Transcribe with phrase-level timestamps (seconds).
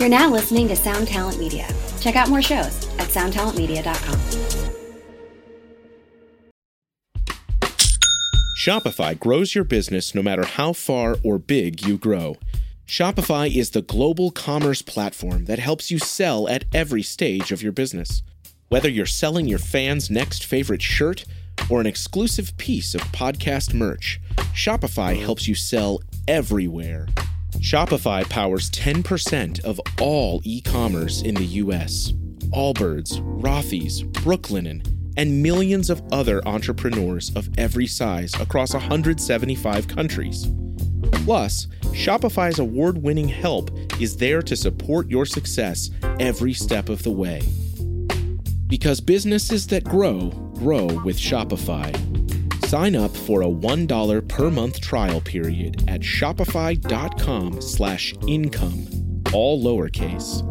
[0.00, 1.68] You're now listening to Sound Talent Media.
[2.00, 4.18] Check out more shows at soundtalentmedia.com.
[8.58, 12.38] Shopify grows your business no matter how far or big you grow.
[12.86, 17.72] Shopify is the global commerce platform that helps you sell at every stage of your
[17.72, 18.22] business.
[18.70, 21.26] Whether you're selling your fans' next favorite shirt
[21.68, 24.18] or an exclusive piece of podcast merch,
[24.54, 27.06] Shopify helps you sell everywhere.
[27.60, 32.12] Shopify powers 10% of all e commerce in the US.
[32.54, 34.82] Allbirds, Rothy's, Brooklinen,
[35.18, 40.48] and millions of other entrepreneurs of every size across 175 countries.
[41.12, 43.70] Plus, Shopify's award winning help
[44.00, 47.42] is there to support your success every step of the way.
[48.68, 52.09] Because businesses that grow, grow with Shopify.
[52.70, 58.86] Sign up for a $1 per month trial period at shopify.com slash income,
[59.34, 60.44] all lowercase.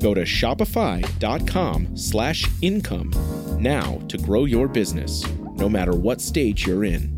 [0.00, 3.12] Go to shopify.com slash income
[3.60, 5.22] now to grow your business,
[5.56, 7.17] no matter what stage you're in.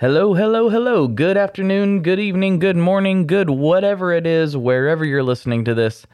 [0.00, 1.06] Hello, hello, hello.
[1.06, 6.06] Good afternoon, good evening, good morning, good whatever it is, wherever you're listening to this.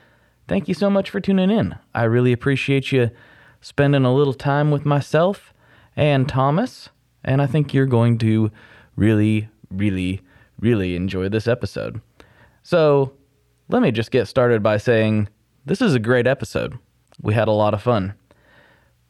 [0.48, 1.76] Thank you so much for tuning in.
[1.94, 3.12] I really appreciate you
[3.60, 5.54] spending a little time with myself
[5.94, 6.88] and Thomas,
[7.22, 8.50] and I think you're going to
[8.96, 10.20] really, really,
[10.58, 12.00] really enjoy this episode.
[12.64, 13.12] So,
[13.68, 15.28] let me just get started by saying
[15.64, 16.76] this is a great episode.
[17.22, 18.14] We had a lot of fun.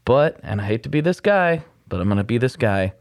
[0.05, 2.93] But, and I hate to be this guy, but I'm going to be this guy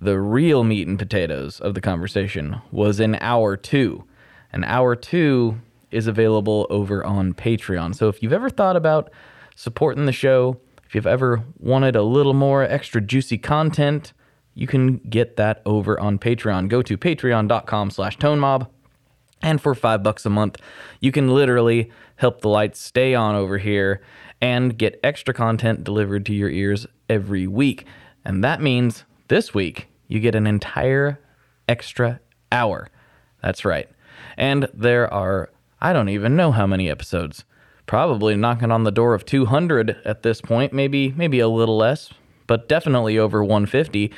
[0.00, 4.04] the real meat and potatoes of the conversation was in hour two.
[4.52, 5.60] And hour two
[5.90, 7.94] is available over on Patreon.
[7.94, 9.10] So if you've ever thought about
[9.56, 14.12] supporting the show, if you've ever wanted a little more extra juicy content,
[14.54, 16.68] you can get that over on Patreon.
[16.68, 18.68] Go to patreon.com slash tonemob.
[19.42, 20.56] And for five bucks a month,
[21.00, 24.02] you can literally help the lights stay on over here
[24.40, 27.84] and get extra content delivered to your ears every week.
[28.24, 31.20] And that means this week, you get an entire
[31.68, 32.88] extra hour.
[33.42, 33.88] That's right.
[34.36, 35.50] And there are,
[35.80, 37.44] I don't even know how many episodes.
[37.86, 42.12] Probably knocking on the door of 200 at this point, maybe maybe a little less,
[42.46, 44.12] but definitely over 150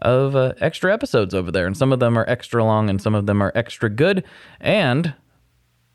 [0.00, 1.66] of uh, extra episodes over there.
[1.66, 4.24] And some of them are extra long and some of them are extra good.
[4.60, 5.14] And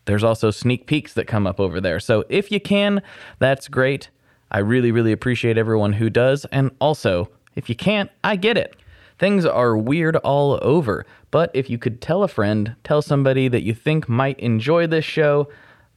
[0.04, 2.00] there's also sneak peeks that come up over there.
[2.00, 3.02] So if you can,
[3.38, 4.10] that's great.
[4.50, 6.44] I really, really appreciate everyone who does.
[6.46, 8.76] And also, if you can't, I get it.
[9.18, 13.62] Things are weird all over, but if you could tell a friend, tell somebody that
[13.62, 15.48] you think might enjoy this show,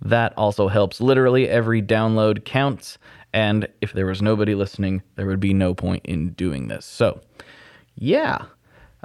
[0.01, 1.01] that also helps.
[1.01, 2.97] Literally every download counts,
[3.33, 6.85] and if there was nobody listening, there would be no point in doing this.
[6.85, 7.21] So,
[7.95, 8.45] yeah.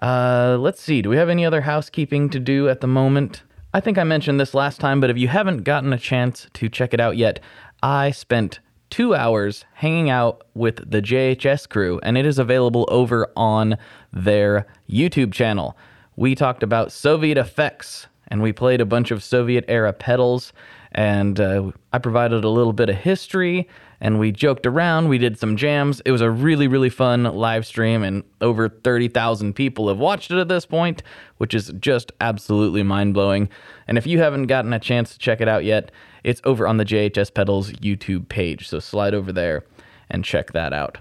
[0.03, 1.03] Uh, let's see.
[1.03, 3.43] Do we have any other housekeeping to do at the moment?
[3.72, 6.69] I think I mentioned this last time, but if you haven't gotten a chance to
[6.69, 7.41] check it out yet,
[7.83, 8.60] I spent
[8.91, 13.78] two hours hanging out with the JHS crew, and it is available over on
[14.12, 15.77] their YouTube channel.
[16.17, 20.53] We talked about Soviet effects, and we played a bunch of Soviet era pedals,
[20.93, 23.69] and uh, I provided a little bit of history,
[24.01, 25.09] and we joked around.
[25.09, 26.01] We did some jams.
[26.05, 30.39] It was a really, really fun live stream, and over 30,000 people have watched it
[30.39, 31.03] at this point,
[31.39, 33.49] which is just absolutely mind blowing.
[33.87, 35.93] And if you haven't gotten a chance to check it out yet,
[36.25, 38.69] it's over on the JHS Pedals YouTube page.
[38.69, 39.65] So slide over there
[40.11, 40.99] and check that out.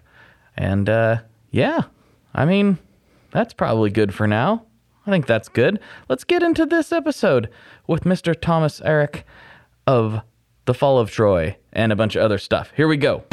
[0.55, 1.19] And uh,
[1.51, 1.83] yeah,
[2.33, 2.77] I mean,
[3.31, 4.65] that's probably good for now.
[5.07, 5.79] I think that's good.
[6.07, 7.49] Let's get into this episode
[7.87, 8.39] with Mr.
[8.39, 9.23] Thomas Erak
[9.89, 10.21] of
[10.65, 12.71] The Fall of Troy and a bunch of other stuff.
[12.75, 13.23] Here we go.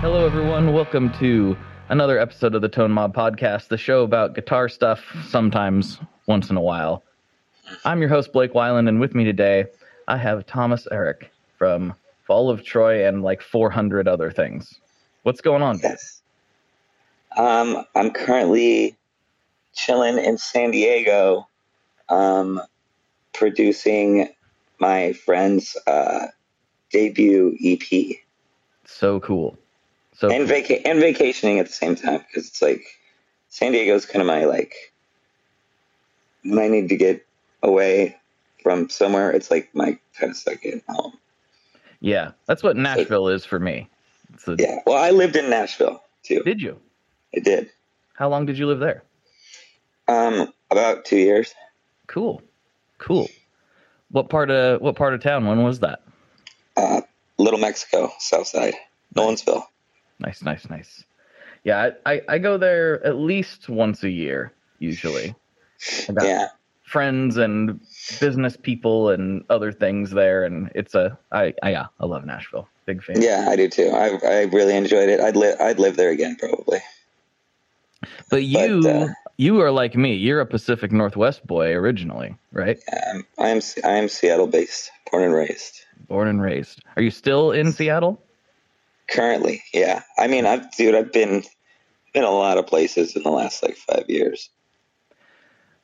[0.00, 0.72] Hello, everyone.
[0.72, 1.58] Welcome to
[1.90, 6.56] another episode of the Tone Mob Podcast, the show about guitar stuff, sometimes once in
[6.56, 7.04] a while.
[7.84, 9.66] I'm your host, Blake Weiland, and with me today,
[10.08, 11.24] I have Thomas Erak
[11.58, 11.92] from
[12.26, 14.80] Fall of Troy and like 400 other things.
[15.24, 15.80] What's going on?
[15.82, 16.22] Yes.
[17.36, 18.96] Um, I'm currently
[19.72, 21.48] chilling in San Diego,
[22.10, 22.60] um,
[23.32, 24.28] producing
[24.78, 26.26] my friend's uh,
[26.90, 28.18] debut EP
[28.84, 29.56] So cool.
[30.14, 30.56] So and cool.
[30.56, 32.84] vaca- and vacationing at the same time because it's like
[33.48, 34.74] San Diego's kind of my like
[36.44, 37.26] when I need to get
[37.62, 38.16] away
[38.62, 41.14] from somewhere, it's like my kind of second home.
[42.00, 43.88] yeah, that's what Nashville is for me.
[44.46, 44.80] A, Yeah.
[44.86, 46.42] Well, I lived in Nashville too.
[46.44, 46.78] Did you?
[47.36, 47.70] I did.
[48.14, 49.02] How long did you live there?
[50.08, 51.54] Um, about two years.
[52.06, 52.42] Cool.
[52.98, 53.28] Cool.
[54.10, 55.46] What part of what part of town?
[55.46, 56.02] When was that?
[56.76, 57.00] Uh,
[57.38, 58.74] Little Mexico, South Side,
[59.14, 59.64] Nolensville.
[60.20, 61.04] Nice, nice, nice.
[61.64, 65.34] Yeah, I, I, I go there at least once a year, usually.
[66.08, 66.48] Yeah.
[66.84, 67.80] friends and
[68.20, 72.68] business people and other things there, and it's a I, I yeah, I love Nashville.
[72.86, 73.20] Big fan.
[73.20, 73.90] Yeah, I do too.
[73.90, 75.20] I I really enjoyed it.
[75.20, 76.80] I'd live I'd live there again probably.
[78.30, 80.14] But you But, uh, you are like me.
[80.14, 82.78] You're a Pacific Northwest boy originally, right?
[83.38, 85.80] I'm I'm Seattle based, born and raised.
[86.08, 86.82] Born and raised.
[86.96, 88.22] Are you still in Seattle?
[89.08, 90.02] Currently, yeah.
[90.18, 91.42] I mean, I've dude, I've been
[92.12, 94.50] been a lot of places in the last like five years.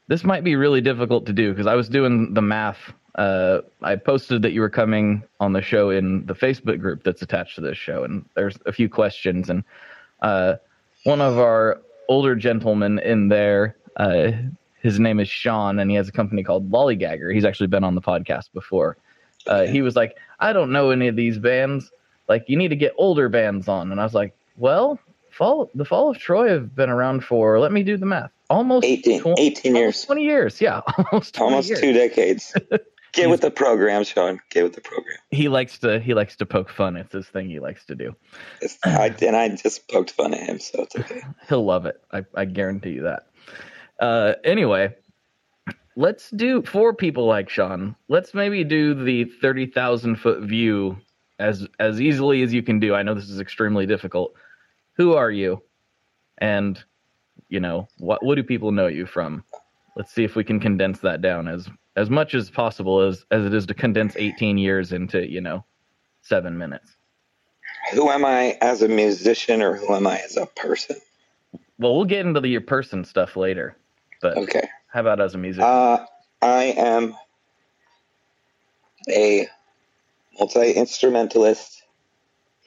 [0.06, 2.92] This might be really difficult to do because I was doing the math.
[3.16, 7.22] Uh, I posted that you were coming on the show in the Facebook group that's
[7.22, 9.50] attached to this show, and there's a few questions.
[9.50, 9.64] And
[10.22, 10.56] uh,
[11.04, 14.32] one of our older gentlemen in there, uh,
[14.82, 17.34] his name is Sean, and he has a company called Lollygagger.
[17.34, 18.96] He's actually been on the podcast before.
[19.46, 21.90] Uh, he was like, "I don't know any of these bands.
[22.28, 24.98] Like, you need to get older bands on." And I was like, "Well,
[25.30, 27.58] fall the Fall of Troy have been around for.
[27.58, 28.30] Let me do the math.
[28.50, 30.60] Almost 18, 20 18 almost years, 20 years.
[30.60, 30.80] Yeah,
[31.12, 31.80] almost 20 almost years.
[31.80, 32.54] two decades.
[33.12, 34.40] Get with the program, Sean.
[34.50, 35.16] Get with the program.
[35.30, 36.96] He likes to he likes to poke fun.
[36.96, 38.14] It's his thing he likes to do.
[38.84, 41.22] I, and I just poked fun at him, so it's okay.
[41.48, 42.00] He'll love it.
[42.12, 43.26] I, I guarantee you that.
[43.98, 44.94] Uh, anyway,
[45.96, 47.96] let's do for people like Sean.
[48.08, 50.96] Let's maybe do the thirty thousand foot view
[51.38, 52.94] as as easily as you can do.
[52.94, 54.34] I know this is extremely difficult.
[54.94, 55.62] Who are you?
[56.38, 56.82] And
[57.48, 58.24] you know what?
[58.24, 59.42] What do people know you from?
[59.96, 63.44] Let's see if we can condense that down as as much as possible as as
[63.44, 65.64] it is to condense eighteen years into you know
[66.22, 66.96] seven minutes.
[67.92, 70.96] Who am I as a musician, or who am I as a person?
[71.78, 73.76] Well, we'll get into the your person stuff later,
[74.20, 74.68] but Okay.
[74.88, 75.64] how about as a musician?
[75.64, 76.04] Uh,
[76.42, 77.16] I am
[79.08, 79.48] a
[80.38, 81.82] multi instrumentalist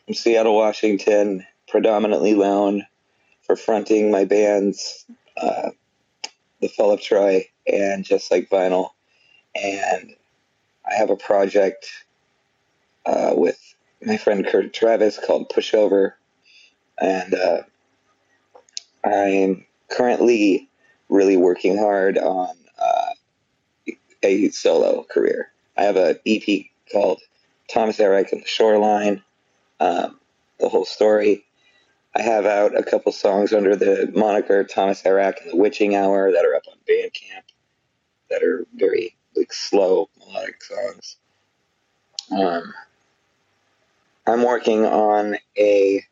[0.06, 2.86] from Seattle, Washington, predominantly known
[3.42, 5.06] for fronting my bands,
[5.38, 5.72] uh,
[6.62, 8.90] The of Troy and Just Like Vinyl.
[9.56, 10.16] And
[10.86, 11.88] I have a project
[13.06, 13.60] uh, with
[14.02, 16.14] my friend Kurt Travis called Pushover.
[17.00, 17.62] And uh,
[19.06, 20.70] I'm currently
[21.10, 23.92] really working hard on uh,
[24.24, 25.52] a solo career.
[25.78, 27.22] I have an EP called
[27.70, 29.24] Thomas Erak and the Shoreline,
[29.80, 30.20] um,
[30.60, 31.46] the whole story.
[32.16, 36.32] I have out a couple songs under the moniker Thomas Erak and the Witching Hour
[36.32, 37.44] that are up on Bandcamp
[38.30, 41.18] that are very like slow melodic songs.
[42.32, 42.74] Um,
[44.26, 46.04] I'm working on a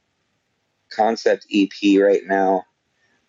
[0.89, 2.65] concept EP right now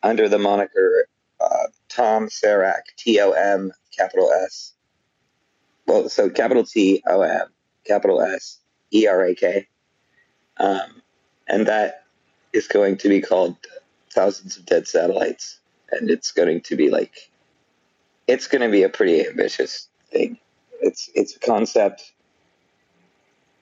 [0.03, 1.07] under the moniker
[1.41, 4.73] uh, Tom Sarak, T O M, capital S.
[5.87, 7.49] Well, so capital T O M,
[7.87, 8.59] capital S,
[8.93, 9.67] E R A K.
[10.59, 11.03] Um,
[11.49, 12.05] and that
[12.53, 13.57] is going to be called
[14.13, 15.59] Thousands of Dead Satellites.
[15.91, 17.31] And it's going to be like,
[18.33, 20.39] it's going to be a pretty ambitious thing.
[20.81, 22.13] It's, it's a concept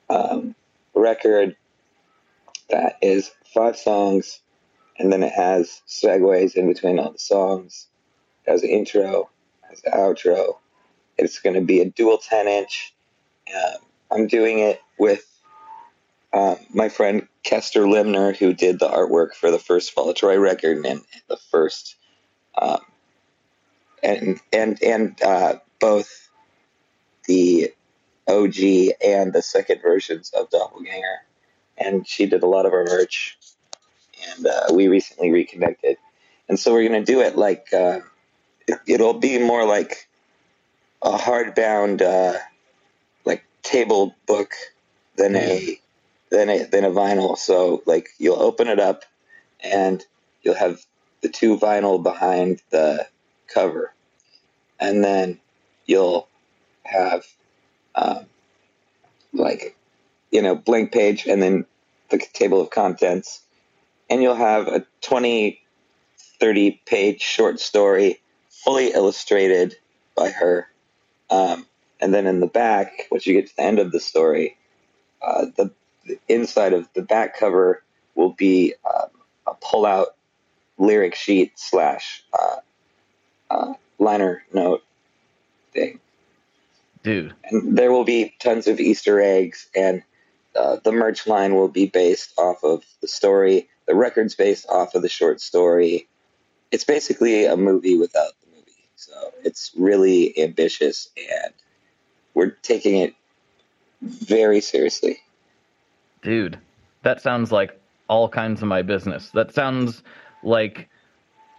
[0.08, 0.54] um,
[0.94, 1.56] record
[2.68, 4.40] that is five songs
[4.98, 7.88] and then it has segues in between all the songs.
[8.46, 9.28] It has an intro,
[9.68, 10.58] has an outro.
[11.18, 12.94] It's going to be a dual 10 inch.
[13.52, 13.80] Um,
[14.12, 15.26] I'm doing it with
[16.32, 20.84] um, my friend Kester Limner, who did the artwork for the first Fall Troy record
[20.86, 21.96] and the first,
[22.56, 22.80] um,
[24.02, 26.28] and and and uh, both
[27.26, 27.72] the
[28.28, 28.56] OG
[29.04, 31.26] and the second versions of Doppelganger.
[31.76, 33.38] And she did a lot of our merch
[34.28, 35.96] and uh, we recently reconnected.
[36.48, 38.00] And so we're going to do it like uh,
[38.66, 40.08] it, will be more like
[41.02, 42.38] a hardbound, uh,
[43.24, 44.52] like table book
[45.16, 45.78] than a
[46.30, 47.38] than a than a vinyl.
[47.38, 49.04] So like you'll open it up,
[49.60, 50.04] and
[50.42, 50.80] you'll have
[51.22, 53.06] the two vinyl behind the
[53.52, 53.92] cover,
[54.78, 55.38] and then
[55.86, 56.28] you'll
[56.84, 57.26] have
[57.94, 58.26] um,
[59.32, 59.76] like
[60.30, 61.66] you know blank page, and then
[62.10, 63.42] the table of contents
[64.10, 65.62] and you'll have a 20
[66.40, 69.76] 30 page short story, fully illustrated
[70.16, 70.66] by her.
[71.30, 71.66] Um,
[72.00, 74.56] and then in the back, once you get to the end of the story,
[75.22, 75.70] uh, the,
[76.06, 77.82] the, inside of the back cover
[78.14, 79.10] will be um,
[79.46, 80.16] a pull out
[80.78, 82.56] lyric sheet slash uh,
[83.50, 84.82] uh, liner note
[85.72, 86.00] thing.
[87.02, 87.34] Dude.
[87.44, 90.02] And there will be tons of Easter eggs, and
[90.54, 93.68] uh, the merch line will be based off of the story.
[93.86, 96.08] The record's based off of the short story.
[96.70, 98.84] It's basically a movie without the movie.
[98.96, 99.12] So
[99.44, 101.52] it's really ambitious, and
[102.34, 103.14] we're taking it
[104.02, 105.18] very seriously.
[106.22, 106.58] Dude,
[107.02, 109.30] that sounds like all kinds of my business.
[109.30, 110.02] That sounds
[110.42, 110.88] like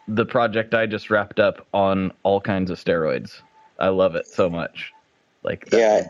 [0.07, 3.41] the project I just wrapped up on all kinds of steroids.
[3.79, 4.91] I love it so much.
[5.43, 6.07] Like yeah.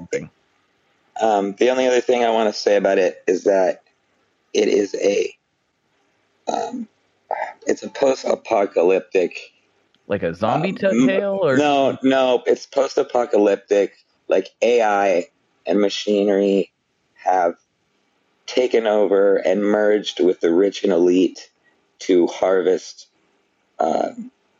[1.21, 3.83] Um, the only other thing I want to say about it is that
[4.53, 5.37] it is a
[6.47, 6.87] um,
[7.67, 9.53] it's a post-apocalyptic
[10.07, 13.93] like a zombie um, tale or no no it's post-apocalyptic
[14.27, 15.27] like ai
[15.65, 16.71] and machinery
[17.13, 17.55] have
[18.45, 21.49] taken over and merged with the rich and elite
[21.99, 23.07] to harvest
[23.81, 24.11] uh,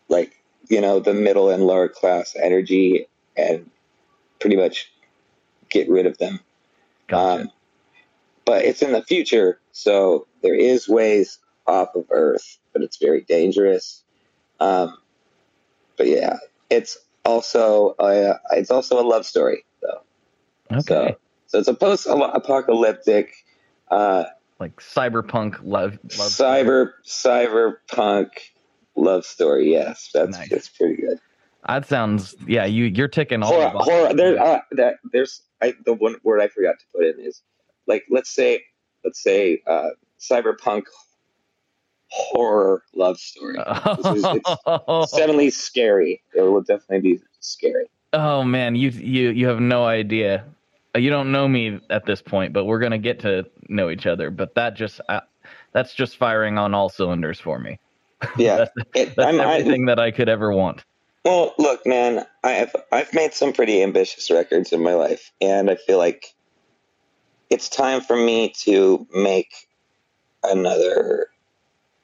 [0.09, 3.69] like you know the middle and lower class energy and
[4.39, 4.91] pretty much
[5.69, 6.39] get rid of them
[7.07, 7.43] gotcha.
[7.43, 7.51] Um,
[8.45, 11.37] but it's in the future so there is ways
[11.67, 14.03] off of earth but it's very dangerous
[14.59, 14.97] um,
[15.97, 16.37] but yeah
[16.69, 23.33] it's also a, it's also a love story though okay so, so it's a post-apocalyptic
[23.91, 24.23] uh,
[24.59, 27.45] like cyberpunk love, love cyber story.
[27.45, 28.29] cyberpunk
[28.95, 29.71] love story.
[29.71, 30.50] Yes, that's nice.
[30.50, 31.19] that's pretty good.
[31.67, 32.65] That sounds yeah.
[32.65, 33.71] You you're ticking all horror.
[33.75, 37.41] horror there, uh, that, there's I, the one word I forgot to put in is
[37.88, 38.63] like let's say
[39.03, 40.83] let's say uh, cyberpunk
[42.10, 43.57] horror love story.
[43.60, 46.21] Is, it's definitely scary.
[46.33, 47.86] It will definitely be scary.
[48.13, 50.45] Oh man, you you you have no idea.
[50.93, 54.29] You don't know me at this point, but we're gonna get to know each other.
[54.29, 55.21] But that just uh,
[55.71, 57.79] that's just firing on all cylinders for me.
[58.37, 60.83] Yeah, that's, it, that's everything I, that I could ever want.
[61.23, 65.75] Well, look, man, I've I've made some pretty ambitious records in my life, and I
[65.75, 66.33] feel like
[67.49, 69.53] it's time for me to make
[70.43, 71.27] another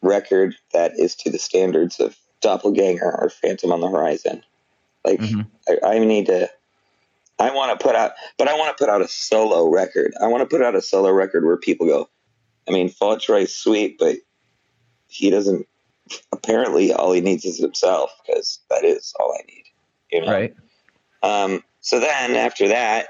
[0.01, 4.43] record that is to the standards of Doppelganger or Phantom on the Horizon.
[5.03, 5.41] Like, mm-hmm.
[5.67, 6.49] I, I need to
[7.39, 10.13] I want to put out, but I want to put out a solo record.
[10.21, 12.09] I want to put out a solo record where people go,
[12.67, 14.17] I mean, Fall is sweet, but
[15.07, 15.67] he doesn't.
[16.31, 19.63] Apparently, all he needs is himself because that is all I need.
[20.11, 20.31] You know?
[20.31, 20.55] Right.
[21.23, 23.07] Um, so then after that,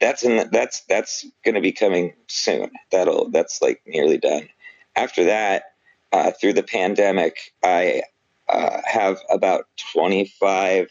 [0.00, 2.70] that's in the, that's that's going to be coming soon.
[2.90, 4.48] That'll that's like nearly done.
[4.96, 5.74] After that,
[6.12, 8.02] uh, through the pandemic, I
[8.48, 10.88] uh, have about twenty five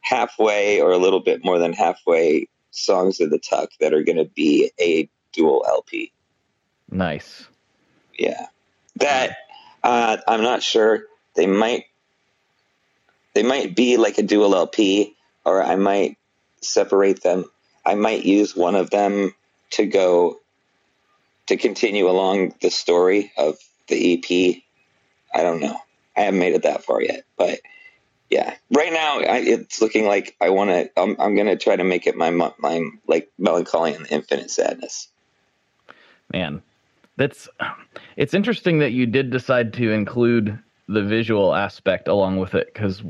[0.00, 4.16] halfway or a little bit more than halfway songs of the Tuck that are going
[4.18, 6.12] to be a dual LP.
[6.90, 7.46] Nice.
[8.18, 8.46] Yeah.
[8.96, 9.36] That
[9.88, 11.04] uh, I'm not sure.
[11.34, 11.86] They might
[13.32, 15.16] they might be like a dual LP,
[15.46, 16.18] or I might
[16.60, 17.46] separate them.
[17.86, 19.34] I might use one of them
[19.70, 20.40] to go
[21.46, 24.62] to continue along the story of the EP.
[25.34, 25.78] I don't know.
[26.14, 27.60] I haven't made it that far yet, but
[28.28, 31.00] yeah, right now I, it's looking like I want to.
[31.00, 34.50] I'm, I'm going to try to make it my my like Mellon Collie and infinite
[34.50, 35.08] sadness.
[36.30, 36.60] Man,
[37.18, 37.48] that's
[38.16, 40.58] it's interesting that you did decide to include
[40.88, 43.02] the visual aspect along with it because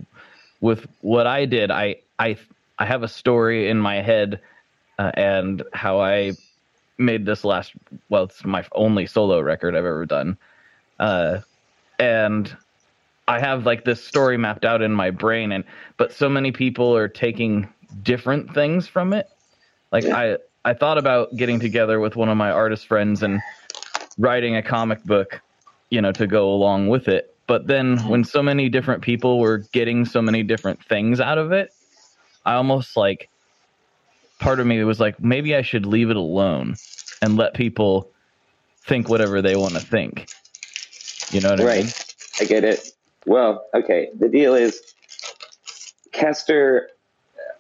[0.61, 2.37] with what I did, I I
[2.79, 4.41] I have a story in my head
[4.99, 6.33] uh, and how I
[6.97, 7.73] made this last.
[8.09, 10.39] Well, it's my only solo record I've ever done,
[10.99, 11.41] uh,
[11.99, 12.57] and
[13.29, 15.65] I have like this story mapped out in my brain and
[15.99, 17.69] but so many people are taking
[18.03, 19.29] different things from it.
[19.93, 23.41] Like I I thought about getting together with one of my artist friends and
[24.19, 25.41] writing a comic book,
[25.91, 27.35] you know, to go along with it.
[27.47, 31.53] But then when so many different people were getting so many different things out of
[31.53, 31.73] it,
[32.45, 33.31] I almost like
[34.39, 36.77] part of me was like maybe I should leave it alone
[37.23, 38.11] and let people
[38.87, 40.29] think whatever they want to think.
[41.31, 41.81] You know what right.
[41.81, 41.93] I mean?
[42.41, 42.93] I get it.
[43.27, 44.09] Well, okay.
[44.19, 44.81] The deal is,
[46.13, 46.89] Kester,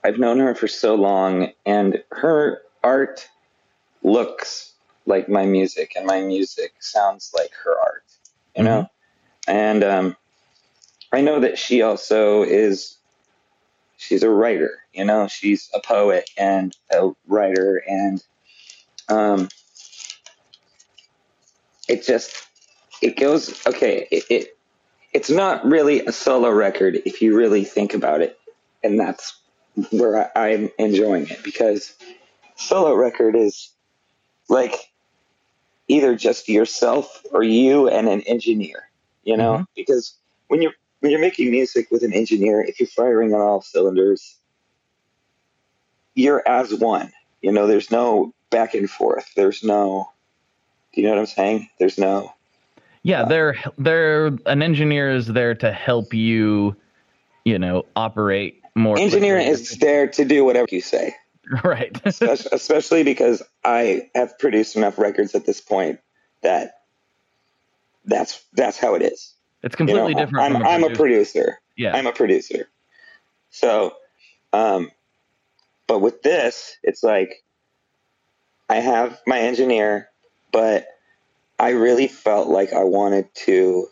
[0.04, 3.28] I've known her for so long, and her art
[4.02, 4.67] looks
[5.08, 8.04] like my music, and my music sounds like her art,
[8.56, 8.82] you know?
[9.48, 9.50] Mm-hmm.
[9.50, 10.16] And um,
[11.10, 12.98] I know that she also is,
[13.96, 15.26] she's a writer, you know?
[15.26, 18.22] She's a poet and a writer, and
[19.08, 19.48] um,
[21.88, 22.46] it just,
[23.00, 24.58] it goes, okay, it, it
[25.14, 28.38] it's not really a solo record if you really think about it,
[28.84, 29.40] and that's
[29.90, 31.94] where I, I'm enjoying it because
[32.56, 33.70] solo record is
[34.48, 34.74] like
[35.88, 38.88] either just yourself or you and an engineer,
[39.24, 39.66] you know, Mhm.
[39.74, 40.14] because
[40.48, 44.36] when you're when you're making music with an engineer, if you're firing on all cylinders,
[46.14, 47.12] you're as one.
[47.40, 49.30] You know, there's no back and forth.
[49.36, 50.10] There's no,
[50.92, 51.68] do you know what I'm saying?
[51.78, 52.32] There's no,
[53.04, 56.74] Yeah, they're they're an engineer is there to help you,
[57.44, 58.98] you know, operate more.
[58.98, 59.62] engineering quickly.
[59.62, 61.14] is there to do whatever you say,
[61.64, 62.00] right.
[62.06, 66.00] especially, because I have produced enough records at this point
[66.42, 66.80] that
[68.04, 69.34] that's that's how it is.
[69.62, 70.54] it's You know, completely different.
[70.54, 71.02] I'm a I'm a producer.
[71.02, 71.58] producer.
[71.76, 71.96] Yeah.
[71.96, 72.68] I'm a producer.
[73.50, 73.94] So,
[74.52, 74.90] um,
[75.86, 77.42] but with this, it's like
[78.68, 80.08] I have my engineer,
[80.52, 80.86] but
[81.58, 83.88] I really felt like I wanted to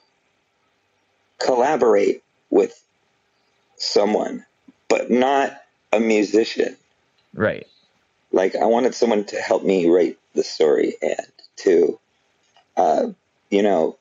[1.38, 2.80] collaborate with
[3.76, 4.44] someone,
[4.88, 5.60] but not
[5.92, 6.76] a musician.
[7.34, 7.66] Right.
[8.32, 11.98] Like I wanted someone to help me write the story and to,
[12.76, 13.06] uh,
[13.50, 13.96] you know,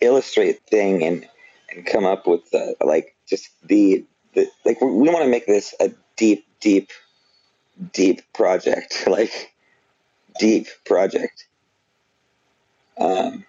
[0.00, 1.26] illustrate thing and
[1.72, 4.04] and come up with the, like just the,
[4.34, 6.90] the like we, we want to make this a deep, deep,
[7.92, 9.52] deep project, like
[10.38, 11.46] deep project.
[12.98, 13.44] Um,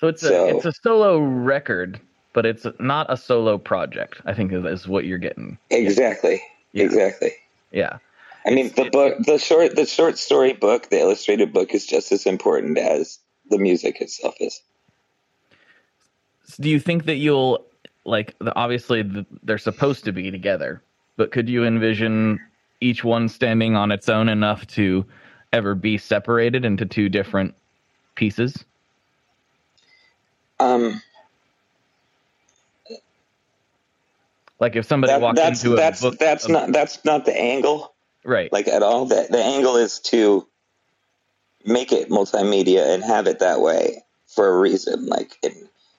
[0.00, 2.00] So it's a So- it's a solo record,
[2.32, 4.20] but it's not a solo project.
[4.26, 5.56] I think is, is what you're getting.
[5.70, 6.84] exactly, Yeah.
[6.84, 7.32] exactly.
[7.74, 7.98] Yeah.
[8.46, 12.12] I mean, the book, the short, the short story book, the illustrated book is just
[12.12, 13.18] as important as
[13.50, 14.62] the music itself is.
[16.44, 17.64] So do you think that you'll
[18.04, 20.82] like the, obviously the, they're supposed to be together,
[21.16, 22.38] but could you envision
[22.80, 25.04] each one standing on its own enough to
[25.52, 27.54] ever be separated into two different
[28.14, 28.64] pieces?
[30.60, 31.02] Um,
[34.64, 37.26] Like if somebody that, walked that's into a that's book, that's of- not that's not
[37.26, 37.94] the angle,
[38.24, 38.50] right.
[38.50, 39.04] like at all.
[39.04, 40.48] The the angle is to
[41.66, 45.04] make it multimedia and have it that way for a reason.
[45.04, 45.54] Like and,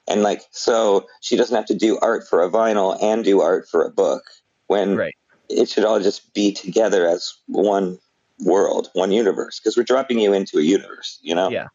[0.08, 3.68] and like so she doesn't have to do art for a vinyl and do art
[3.68, 4.24] for a book
[4.66, 5.14] when Right.
[5.48, 8.00] it should all just be together as one
[8.40, 9.60] world, one universe.
[9.60, 11.50] Because we're dropping you into a universe, you know.
[11.50, 11.68] Yeah.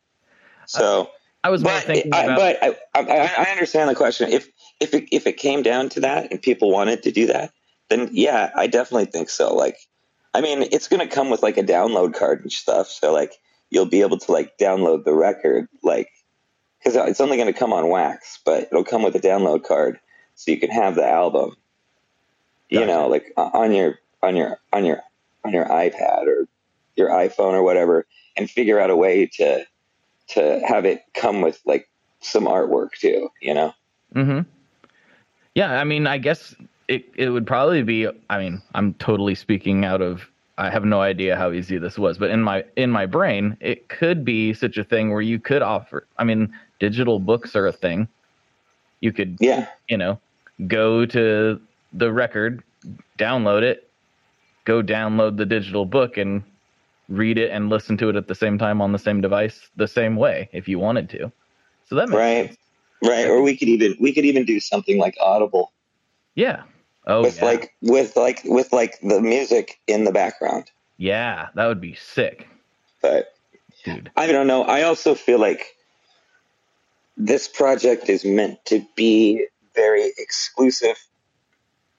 [0.66, 1.10] So.
[1.46, 4.30] I was but thinking I, about but I, I, I understand the question.
[4.30, 4.50] If
[4.82, 7.54] if it, if it came down to that and people wanted to do that,
[7.90, 9.54] then yeah, I definitely think so.
[9.54, 9.78] Like,
[10.34, 12.88] I mean, it's going to come with like a download card and stuff.
[12.88, 13.34] So like,
[13.70, 16.10] you'll be able to like download the record, like,
[16.80, 20.00] because it's only going to come on wax, but it'll come with a download card,
[20.36, 21.56] so you can have the album.
[22.70, 25.02] You know, like on your on your on your
[25.44, 26.48] on your iPad or
[26.96, 28.06] your iPhone or whatever,
[28.38, 29.66] and figure out a way to
[30.30, 31.90] to have it come with like
[32.22, 33.74] some artwork too, you know?
[34.14, 34.42] hmm
[35.56, 36.56] Yeah, I mean, I guess
[36.88, 38.08] it it would probably be.
[38.30, 40.30] I mean, I'm totally speaking out of.
[40.58, 43.90] I have no idea how easy this was, but in my in my brain, it
[43.90, 46.08] could be such a thing where you could offer.
[46.18, 48.08] I mean, digital books are a thing.
[49.02, 49.68] You could, Yeah.
[49.90, 50.22] you know,
[50.68, 51.60] go to
[51.94, 52.64] the record,
[53.18, 53.92] download it,
[54.66, 56.44] go download the digital book, and
[57.10, 59.88] read it and listen to it at the same time on the same device, the
[59.88, 61.32] same way if you wanted to.
[61.86, 62.48] So that makes Right.
[62.48, 62.58] sense.
[63.04, 63.28] Right.
[63.28, 65.72] Or we could even we could even do something like Audible
[66.36, 66.64] Yeah.
[67.08, 67.46] Oh, with yeah.
[67.46, 70.70] like with like with like the music in the background.
[70.98, 72.48] Yeah, that would be sick,
[73.02, 73.34] But
[73.84, 74.12] dude.
[74.16, 74.64] I don't know.
[74.64, 75.76] I also feel like
[77.18, 80.98] this project is meant to be very exclusive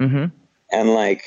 [0.01, 0.27] Mm-hmm.
[0.73, 1.23] and like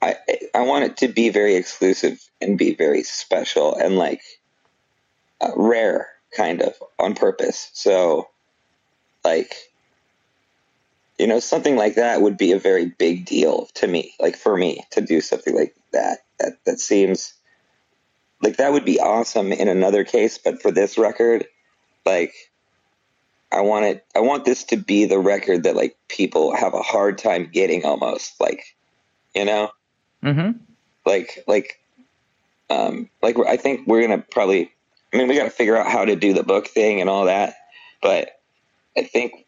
[0.00, 0.16] I
[0.54, 4.22] I want it to be very exclusive and be very special and like
[5.40, 7.70] uh, rare kind of on purpose.
[7.72, 8.28] So
[9.24, 9.54] like
[11.18, 14.56] you know something like that would be a very big deal to me like for
[14.56, 17.34] me to do something like that that that seems
[18.40, 21.46] like that would be awesome in another case but for this record
[22.06, 22.32] like
[23.50, 26.82] I want it I want this to be the record that like people have a
[26.82, 28.76] hard time getting almost like
[29.34, 29.70] you know
[30.20, 30.58] Mm-hmm.
[31.06, 31.80] like like
[32.70, 34.72] um like I think we're gonna probably
[35.12, 37.26] I mean we got to figure out how to do the book thing and all
[37.26, 37.54] that
[38.00, 38.40] but
[38.96, 39.46] I think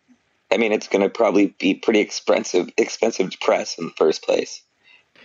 [0.50, 4.62] I mean it's gonna probably be pretty expensive expensive to press in the first place.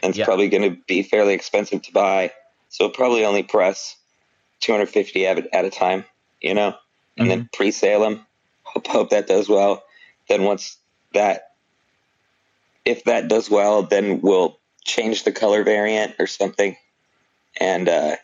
[0.04, 0.26] And it's Yeah.
[0.26, 2.32] probably gonna be fairly expensive to buy
[2.70, 3.96] so it'll probably only press
[4.62, 6.06] 250 at, at a time
[6.42, 6.76] you know?
[7.18, 8.26] And then pre-sale them
[8.64, 9.84] hope, hope that does well.
[10.28, 10.78] Then once
[11.14, 11.52] that
[12.84, 16.76] if that does well then we'll change the color variant or something.
[17.58, 18.18] And uh,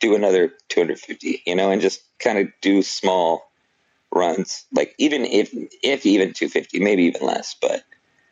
[0.00, 3.48] do another 250 you know and just kind of do small
[4.14, 4.66] runs.
[4.72, 5.50] Like even if
[5.82, 7.82] if even 250, maybe even less, but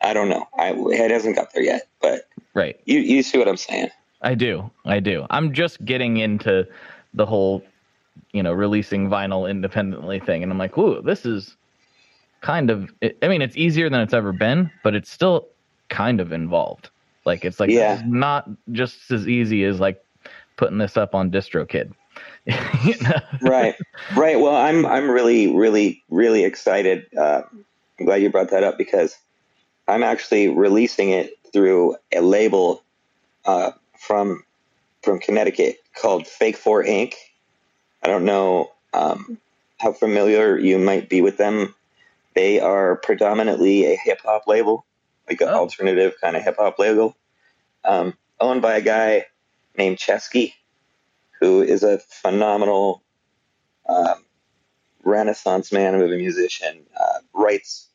[0.01, 0.47] I don't know.
[0.57, 2.79] I it hasn't got there yet, but Right.
[2.85, 3.89] you you see what I'm saying?
[4.21, 4.69] I do.
[4.85, 5.25] I do.
[5.29, 6.67] I'm just getting into
[7.13, 7.63] the whole,
[8.31, 10.43] you know, releasing vinyl independently thing.
[10.43, 11.55] And I'm like, ooh, this is
[12.41, 12.89] kind of,
[13.21, 15.49] I mean, it's easier than it's ever been, but it's still
[15.89, 16.89] kind of involved.
[17.25, 18.01] Like, it's like, Yeah.
[18.05, 20.03] not just as easy as like
[20.57, 21.93] putting this up on DistroKid.
[22.83, 23.19] you know?
[23.41, 23.75] right
[24.15, 27.41] right well i'm i'm really really really excited uh,
[27.99, 29.15] i'm glad you brought that up because
[29.87, 32.83] i'm actually releasing it through a label
[33.45, 34.43] uh, from
[35.03, 37.13] from connecticut called fake 4 inc
[38.03, 39.37] i don't know um,
[39.79, 41.75] how familiar you might be with them
[42.33, 44.85] they are predominantly a hip-hop label
[45.29, 45.59] like an Oh.
[45.59, 47.15] alternative kind of hip-hop label
[47.85, 49.25] um, owned by a guy
[49.77, 50.53] named Ceschi
[51.39, 53.03] who is a phenomenal
[53.87, 54.25] um,
[55.03, 57.87] renaissance man of a musician, uh, writes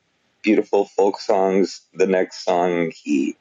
[0.42, 1.82] beautiful folk songs.
[1.94, 3.36] The next song, he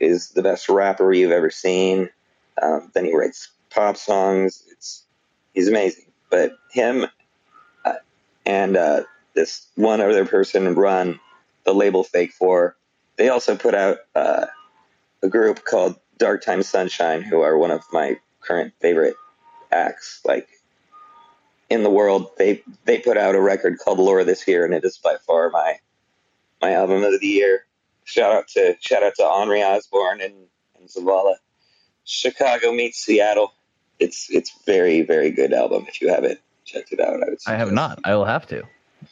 [0.00, 2.10] is the best rapper you've ever seen.
[2.60, 4.64] Um, then he writes pop songs.
[4.70, 5.04] It's
[5.52, 6.06] he's amazing.
[6.30, 7.06] But him
[7.84, 7.92] uh,
[8.46, 9.02] and uh,
[9.34, 11.20] this one other person run
[11.64, 12.76] the label Fake Four.
[13.16, 14.46] They also put out uh,
[15.22, 19.16] a group called Dark Time Sunshine, who are one of my current favorite
[19.70, 20.20] acts.
[20.24, 20.48] Like
[21.70, 22.30] in the world.
[22.38, 25.50] They they put out a record called Lore this year, and it is by far
[25.50, 25.78] my
[26.60, 27.66] my album of the year.
[28.04, 30.34] Shout out to shout out to Onry Ozzborn and,
[30.78, 31.36] and Zavala.
[32.04, 33.52] Chicago meets Seattle.
[33.98, 35.86] It's it's very very good album.
[35.88, 37.38] If you haven't checked it out, I would.
[37.46, 38.00] I have not.
[38.04, 38.62] I will have to.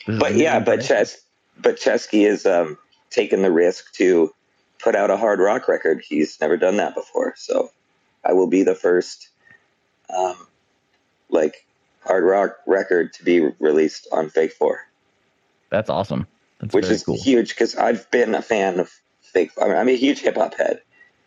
[0.06, 0.82] This But yeah, but.
[0.82, 1.18] Ches
[1.58, 2.78] but Ceschi is um,
[3.10, 4.34] taking the risk to
[4.82, 6.02] put out a hard rock record.
[6.06, 7.70] He's never done that before, so
[8.24, 9.28] I will be the first
[10.14, 10.36] um,
[11.30, 11.66] like
[12.04, 14.86] hard rock record to be released on Fake Four,
[15.70, 16.26] That's awesome.
[16.60, 17.20] That's which is cool.
[17.20, 18.90] huge because I've been a fan of
[19.20, 19.52] Fake.
[19.60, 20.82] I mean, I'm a huge hip hop head,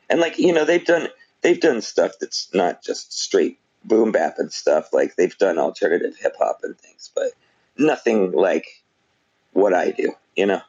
[0.10, 1.08] and like you know, they've done
[1.42, 4.94] they've done stuff that's not just straight boom bap and stuff.
[4.94, 7.32] Like they've done alternative hip hop and things, but
[7.78, 8.84] nothing like
[9.54, 10.14] what I do.
[10.36, 10.62] You know.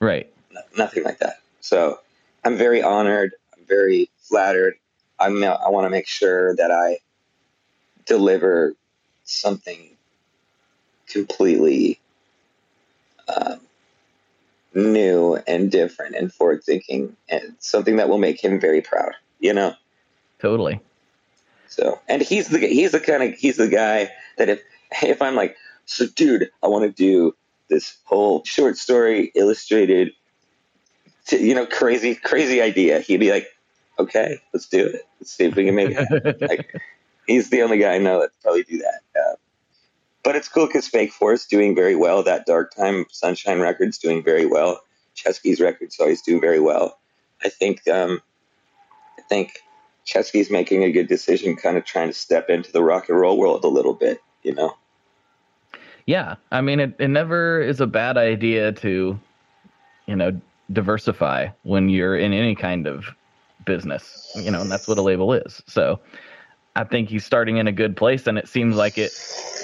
[0.00, 0.30] Right.
[0.52, 1.40] No- nothing like that.
[1.60, 1.98] So
[2.44, 3.34] I'm very honored.
[3.56, 4.74] I'm very flattered.
[5.18, 6.98] I'm, I want to make sure that I
[8.06, 8.74] deliver
[9.24, 9.96] something
[11.06, 12.00] completely
[13.34, 13.60] um,
[14.74, 19.52] new and different and forward thinking and something that will make him very proud, you
[19.52, 19.74] know?
[20.40, 20.80] Totally.
[21.68, 24.62] So, and he's the he's the kind of he's the guy that if
[25.02, 27.34] if I'm like, so dude, I want to do
[27.68, 30.12] this whole short story illustrated,
[31.32, 33.48] you know, crazy crazy idea, he'd be like,
[33.98, 35.02] okay, let's do it.
[35.20, 35.96] Let's see if we can make it.
[35.96, 36.34] happen.
[36.48, 36.74] like,
[37.26, 39.00] he's the only guy I know that probably do that.
[39.16, 39.36] Uh,
[40.22, 42.22] but it's cool because Fake Four's doing very well.
[42.22, 44.80] That Dark Time Sunshine record's doing very well.
[45.14, 46.98] Ceschi's records always do very well.
[47.44, 48.20] I think um,
[49.18, 49.60] I think
[50.06, 53.38] Ceschi's making a good decision, kind of trying to step into the rock and roll
[53.38, 54.20] world a little bit.
[54.42, 54.76] You know,
[56.06, 59.18] Yeah, I mean, it, it never is a bad idea to,
[60.06, 60.40] you know,
[60.72, 63.06] diversify when you're in any kind of
[63.64, 65.62] business, you know, and that's what a label is.
[65.66, 66.00] So
[66.76, 69.12] I think he's starting in a good place, and it seems like it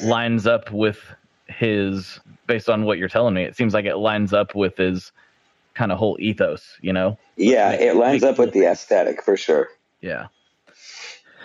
[0.03, 0.99] lines up with
[1.47, 5.13] his, based on what you're telling me, it seems like it lines up with his
[5.75, 7.19] kind of whole ethos, you know?
[7.37, 9.69] yeah, Make- it lines up with the aesthetic for sure.
[10.01, 10.27] Yeah.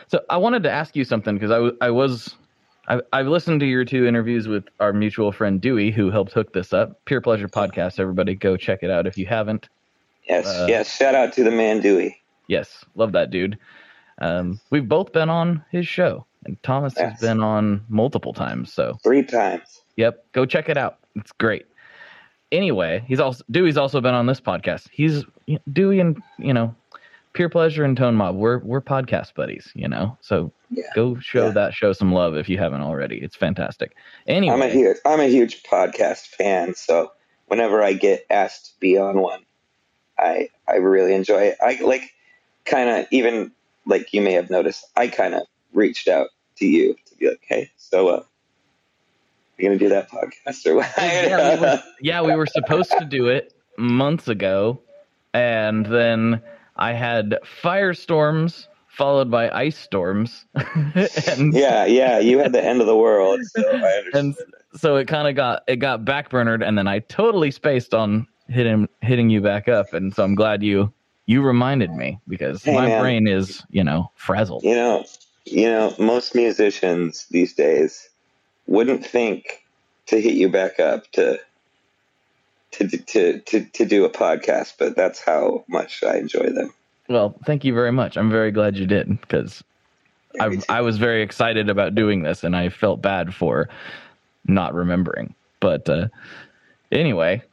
[0.08, 2.36] So I wanted to ask you something because I, w- I was
[2.88, 6.54] I, I've listened to your two interviews with our mutual friend Dewey, who helped hook
[6.54, 7.04] this up.
[7.06, 8.00] Pure Pleasure Podcast.
[8.00, 9.70] Everybody go check it out if you haven't.
[10.28, 10.96] Yes, Uh, yes.
[10.96, 12.22] Shout out to the man Dewey.
[12.48, 13.58] Yes, love that dude.
[14.20, 18.72] Um, we've both been on his show, and Thomas has been on multiple times.
[18.72, 19.82] So Three times.
[19.98, 21.00] Yep, go check it out.
[21.16, 21.66] It's great.
[22.52, 24.88] Anyway, he's also Dewey's also been on this podcast.
[24.92, 25.26] He's
[25.74, 26.74] Dewey and you know,
[27.36, 28.36] Pure Pleasure and Tone Mob.
[28.36, 30.18] We're we're podcast buddies, you know.
[30.22, 30.84] So Yeah.
[30.96, 31.52] go show Yeah.
[31.52, 33.18] that show some love if you haven't already.
[33.18, 33.94] It's fantastic.
[34.26, 37.12] Anyway, I'm a huge I'm a huge podcast fan, so
[37.48, 39.42] whenever I get asked to be on one,
[40.18, 41.58] I I really enjoy it.
[41.62, 42.10] I like
[42.66, 43.52] kind of even
[43.86, 45.42] like you may have noticed, I kind of
[45.74, 48.24] reached out to you to be like, hey, so uh,
[49.58, 50.92] you gonna do that podcast or what?
[50.98, 54.82] yeah, we were, yeah, we were supposed to do it months ago,
[55.34, 56.42] and then
[56.76, 62.88] I had firestorms followed by ice storms, and yeah, yeah, you had the end of
[62.88, 64.14] the world, so I understand.
[64.14, 64.36] and
[64.80, 68.88] so it kind of got it got backburnered, and then I totally spaced on hitting
[69.02, 70.92] hitting you back up, and so I'm glad you
[71.26, 73.02] you reminded me because Hey, my man.
[73.02, 74.64] brain is you know frazzled.
[74.64, 75.06] You know,
[75.46, 78.10] you know, most musicians these days
[78.68, 79.64] wouldn't think
[80.08, 81.40] to hit you back up to
[82.78, 86.74] to to to to do a podcast, but that's how much I enjoy them.
[87.08, 88.18] Well, thank you very much.
[88.18, 89.64] I'm very glad you did because
[90.40, 93.70] I, I was very excited about doing this and I felt bad for
[94.48, 95.36] not remembering.
[95.60, 96.08] But uh,
[96.92, 97.44] anyway,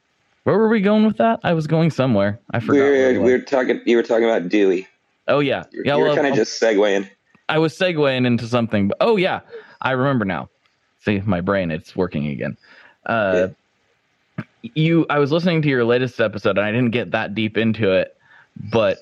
[0.45, 1.41] where were we going with that?
[1.45, 2.41] I was going somewhere.
[2.51, 2.73] I forgot.
[2.73, 3.81] We were, we we were talking.
[3.85, 4.89] You were talking about Dewey.
[5.29, 5.97] oh yeah, You're, yeah.
[5.97, 7.09] you were well, kind of just segueing.
[7.49, 8.89] I was segueing into something.
[8.89, 9.41] But, oh yeah,
[9.81, 10.49] I remember now.
[11.05, 12.57] See, my brain, it's working again.
[13.05, 13.49] Uh,
[14.63, 17.91] You, I was listening to your latest episode, and I didn't get that deep into
[17.93, 18.17] it,
[18.73, 18.99] but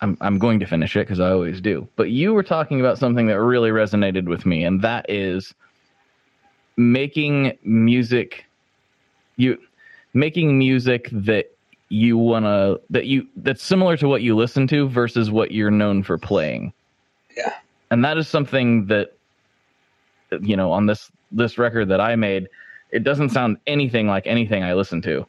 [0.00, 1.88] I'm I'm going to finish it because I always do.
[1.96, 5.54] But you were talking about something that really resonated with me, and that is
[6.76, 8.44] making music.
[9.36, 9.58] You
[10.14, 11.46] making music that
[11.88, 16.02] you wanna that you that's similar to what you listen to versus what you're known
[16.02, 16.72] for playing
[17.36, 17.52] Yeah.
[17.90, 19.12] and that is something that
[20.40, 22.48] you know on this this record that i made
[22.92, 25.26] it doesn't sound anything like anything i listen to.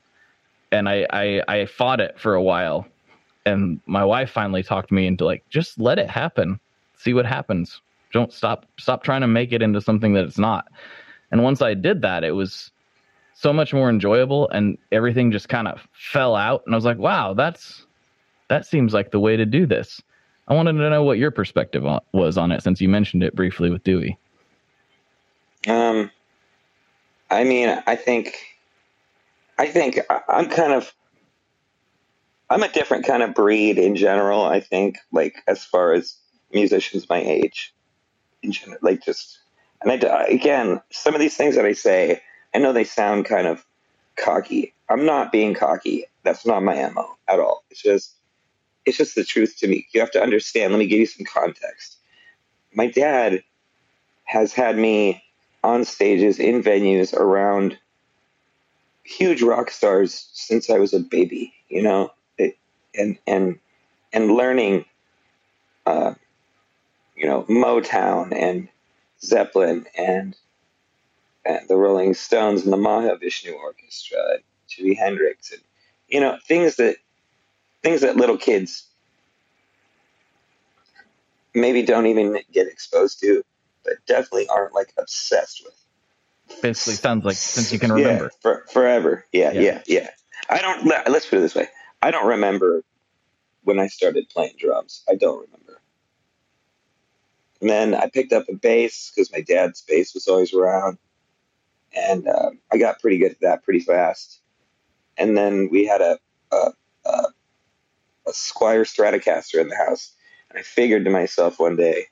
[0.71, 2.85] And i i, I fought it for a while.
[3.45, 6.59] And my wife finally talked me into like just let it happen.
[6.97, 7.81] See what happens.
[8.11, 10.67] Don't stop stop trying to make it into something that it's not.
[11.31, 12.71] And once i did that it was
[13.33, 16.63] so much more enjoyable and everything just kind of fell out.
[16.65, 17.85] And i was like wow that's
[18.49, 20.01] that seems like the way to do this.
[20.47, 23.33] I wanted to know what your perspective on, was on it since you mentioned it
[23.35, 24.17] briefly with Dewey.
[25.67, 26.11] Um,
[27.33, 28.37] I mean, I think,
[29.59, 30.93] I think I'm kind of,
[32.49, 34.45] I'm a different kind of breed in general.
[34.45, 36.17] I think, like as far as
[36.53, 37.73] musicians my age,
[38.43, 39.39] in general, like just,
[39.81, 42.21] and I again, some of these things that I say,
[42.55, 43.65] I know they sound kind of
[44.17, 44.73] cocky.
[44.89, 46.05] I'm not being cocky.
[46.23, 47.63] That's not my mo at all.
[47.71, 48.15] It's just,
[48.85, 49.87] it's just the truth to me.
[49.93, 50.73] You have to understand.
[50.73, 51.97] Let me give you some context.
[52.73, 53.43] My dad
[54.25, 55.23] has had me
[55.63, 57.77] on stages in venues around
[59.03, 62.57] huge rock stars since I was a baby, you know, it,
[62.95, 63.59] and and
[64.11, 64.85] and learning,
[65.85, 66.13] uh,
[67.15, 68.69] you know, Motown and
[69.21, 70.35] Zeppelin and,
[71.45, 75.61] and the Rolling Stones and the Mahavishnu Orchestra, and Jimi Hendrix, and
[76.07, 76.97] you know, things that
[77.81, 78.87] things that little kids
[81.53, 83.43] maybe don't even get exposed to,
[83.85, 85.73] but definitely aren't like obsessed with.
[86.61, 88.31] Basically, sounds like since you can Yeah, remember.
[88.41, 89.25] for, forever.
[89.31, 89.61] Yeah, Yeah.
[89.61, 90.09] yeah, yeah,
[90.49, 90.85] I don't.
[90.85, 91.67] let- Let's put it this way:
[92.01, 92.83] I don't remember
[93.63, 95.03] when I started playing drums.
[95.09, 95.81] I don't remember.
[97.61, 100.97] And then I picked up a bass because my dad's bass was always around,
[101.95, 104.41] and um, I got pretty good at that pretty fast.
[105.17, 106.19] And then we had a
[106.51, 106.71] a,
[107.05, 107.09] a,
[108.27, 110.13] a Squier Stratocaster in the house,
[110.49, 112.07] and I figured to myself one day,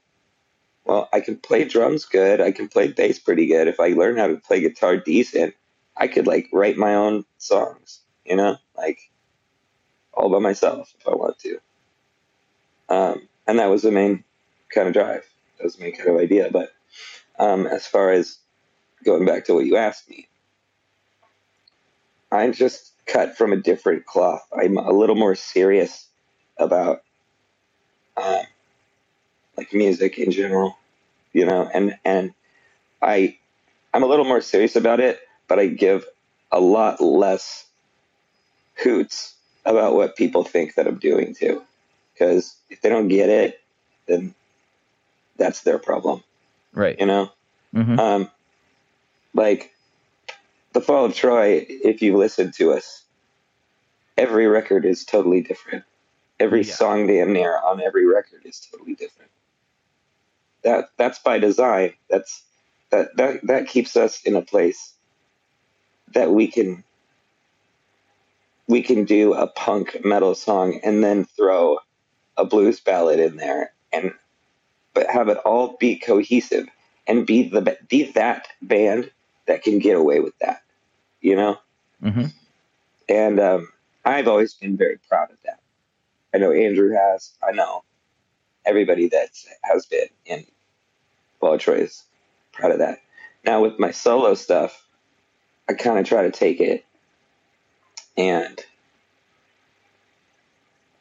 [0.86, 2.42] well, I can play drums good.
[2.42, 3.68] I can play bass pretty good.
[3.68, 5.54] If I learn how to play guitar decent,
[5.96, 9.00] I could like write my own songs, you know, like
[10.14, 11.60] all by myself if I want to.
[12.90, 14.24] Um, and that was the main
[14.74, 15.26] kind of drive.
[15.58, 16.50] That was the main kind of idea.
[16.52, 16.74] But
[17.40, 18.38] um, as far as
[19.04, 20.28] going back to what you asked me,
[22.32, 24.46] I'm just cut from a different cloth.
[24.58, 26.08] I'm a little more serious
[26.58, 27.04] about
[28.18, 28.44] um,
[29.62, 30.76] like music in general,
[31.34, 32.34] you know, and and
[33.02, 33.38] I
[33.94, 36.04] I'm a little more serious about it, but I give
[36.52, 37.68] a lot less
[38.76, 41.62] hoots about what people think that I'm doing too,
[42.14, 43.60] because if they don't get it,
[44.08, 44.34] then
[45.38, 46.24] that's their problem,
[46.74, 47.00] Right.
[47.00, 47.32] you know.
[47.72, 48.32] hmm Um,
[49.36, 49.72] like
[50.74, 53.04] the Fall of Troy, if you listen to us,
[54.18, 55.84] every record is totally different.
[56.40, 56.74] Every Yeah.
[56.74, 59.30] song damn near on every record is totally different.
[60.64, 61.94] That that's by design.
[62.10, 62.44] That's
[62.92, 64.94] that that that keeps us in a place
[66.14, 66.84] that we can
[68.68, 71.80] we can do a punk metal song and then throw
[72.38, 74.14] a blues ballad in there and
[74.94, 76.68] but have it all be cohesive
[77.08, 79.12] and be the be that band
[79.48, 80.62] that can get away with that,
[81.22, 81.58] you know.
[82.02, 82.26] hmm
[83.10, 83.70] And um,
[84.06, 85.60] I've always been very proud of that.
[86.34, 87.32] I know Andrew has.
[87.44, 87.84] I know
[88.66, 89.30] everybody that
[89.64, 90.46] has been in
[91.40, 92.04] Fall Troy is
[92.52, 93.00] proud of that.
[93.46, 94.86] Now with my solo stuff,
[95.68, 96.86] I kind of try to take it
[98.18, 98.60] and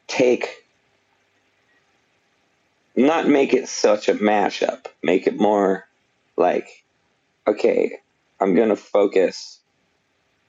[0.07, 0.63] take
[2.95, 4.87] not make it such a mashup.
[5.01, 5.87] Make it more
[6.35, 6.67] like,
[7.47, 7.99] okay,
[8.39, 9.59] I'm gonna focus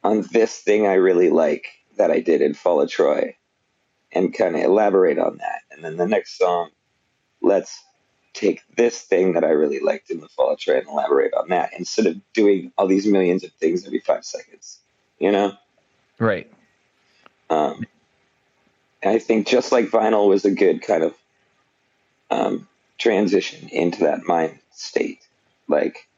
[0.03, 3.37] on this thing I really like that I did in Fall of Troy
[4.13, 5.61] and kind of elaborate on that.
[5.71, 6.71] And then the next song,
[7.43, 7.83] let's
[8.33, 11.71] take this thing that I really liked in the fall, try and elaborate on that
[11.77, 14.79] instead of doing all these millions of things every five seconds.
[15.19, 15.53] You know?
[16.19, 16.51] Right.
[17.51, 17.87] Um,
[19.05, 21.15] I think just like vinyl was a good kind of
[22.31, 25.21] um, transition into that mind state.
[25.69, 26.09] Like,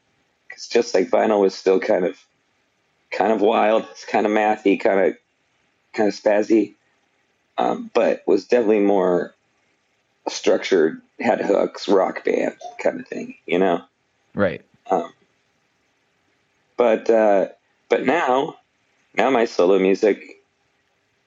[0.49, 2.17] cause just like vinyl was still kind of,
[3.11, 5.17] kind of wild, it's kind of mathy, kind of,
[5.93, 6.75] kind of spazzy,
[7.57, 9.33] um, but was definitely more
[10.27, 13.81] structured, had hooks, rock band kind of thing, you know?
[14.33, 14.61] Right.
[14.89, 15.13] Um,
[16.77, 17.47] but uh,
[17.89, 18.57] but now,
[19.17, 20.41] now my solo music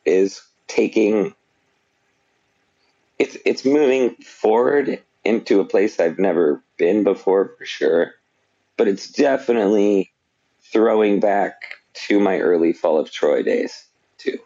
[0.05, 1.35] is taking
[3.19, 8.15] it's it's moving forward into a place I've never been before for sure,
[8.77, 10.13] but it's definitely
[10.73, 11.55] throwing back
[11.95, 13.87] to my early Fall of Troy days
[14.19, 14.39] too,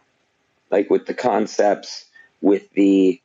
[0.70, 2.07] like with the concepts,
[2.40, 3.20] with the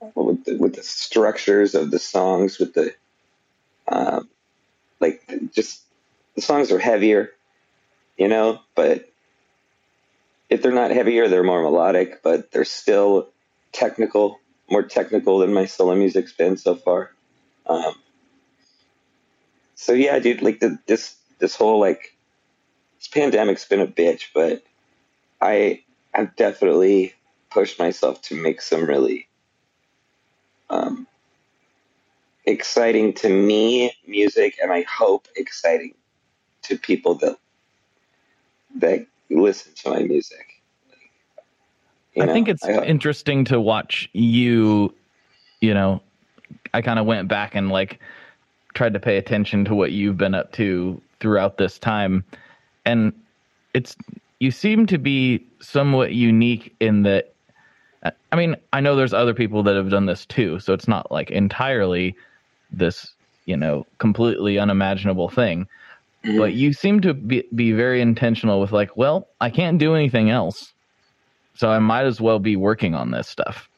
[0.00, 2.94] with the, with the structures of the songs, with the
[3.88, 4.28] um,
[5.00, 5.82] like just
[6.34, 7.32] the songs are heavier,
[8.16, 9.08] you know, but
[10.48, 13.28] if they're not heavier, they're more melodic, but they're still
[13.72, 17.12] technical, more technical than my solo music's been so far.
[17.66, 17.94] Um,
[19.74, 22.16] so yeah, dude, like the, this this whole like
[22.98, 24.62] this pandemic's been a bitch, but
[25.40, 25.82] I
[26.14, 27.14] I've definitely
[27.50, 29.25] pushed myself to make some really
[30.70, 31.06] um,
[32.44, 35.94] exciting to me music, and I hope exciting
[36.62, 37.38] to people that
[38.76, 40.62] that listen to my music.
[42.14, 44.94] You I know, think it's I interesting to watch you.
[45.60, 46.02] You know,
[46.72, 48.00] I kind of went back and like
[48.74, 52.24] tried to pay attention to what you've been up to throughout this time,
[52.84, 53.12] and
[53.74, 53.96] it's
[54.38, 57.32] you seem to be somewhat unique in that.
[58.32, 61.10] I mean, I know there's other people that have done this too, so it's not
[61.10, 62.16] like entirely
[62.70, 63.12] this,
[63.44, 65.66] you know, completely unimaginable thing.
[66.24, 66.38] Mm-hmm.
[66.38, 70.30] But you seem to be, be very intentional with like, well, I can't do anything
[70.30, 70.72] else.
[71.54, 73.68] So I might as well be working on this stuff.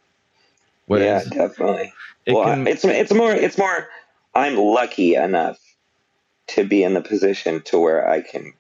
[0.87, 1.93] Whereas yeah, definitely.
[2.27, 3.89] It well, can, it's it's more it's more
[4.35, 5.59] I'm lucky enough
[6.49, 8.55] to be in the position to where I can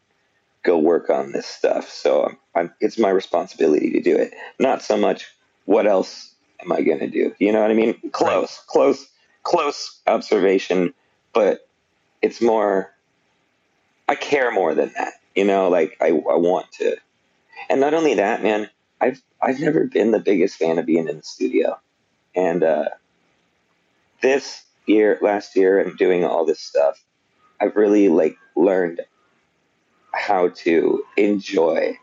[0.62, 1.88] go work on this stuff.
[1.88, 4.34] So I'm, I'm, it's my responsibility to do it.
[4.58, 5.26] Not so much
[5.68, 7.34] what else am I going to do?
[7.38, 7.94] You know what I mean?
[8.10, 8.66] Close, right.
[8.68, 9.06] close,
[9.42, 10.94] close observation,
[11.34, 11.68] but
[12.22, 12.94] it's more
[14.08, 15.12] I care more than that.
[15.36, 16.96] You know, like I, I want to.
[17.68, 21.18] And not only that, man, I've I've never been the biggest fan of being in
[21.18, 21.78] the studio.
[22.34, 22.88] And uh,
[24.22, 27.04] this year, last year, and doing all this stuff,
[27.60, 29.02] I've really like learned
[30.14, 31.98] how to enjoy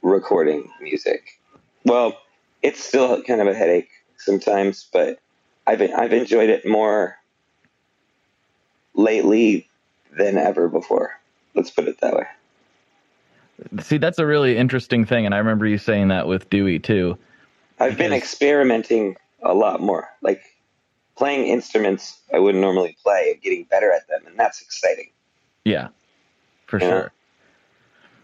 [0.00, 1.38] recording music.
[1.84, 2.16] Well,
[2.62, 5.18] it's still kind of a headache sometimes, but
[5.66, 7.16] I've I've enjoyed it more
[8.94, 9.68] lately
[10.16, 11.18] than ever before.
[11.54, 12.26] Let's put it that way.
[13.80, 17.18] See, that's a really interesting thing, and I remember you saying that with Dewey too.
[17.78, 20.42] I've been experimenting a lot more, like
[21.16, 25.10] playing instruments I wouldn't normally play and getting better at them, and that's exciting.
[25.64, 25.88] Yeah,
[26.66, 27.12] for sure.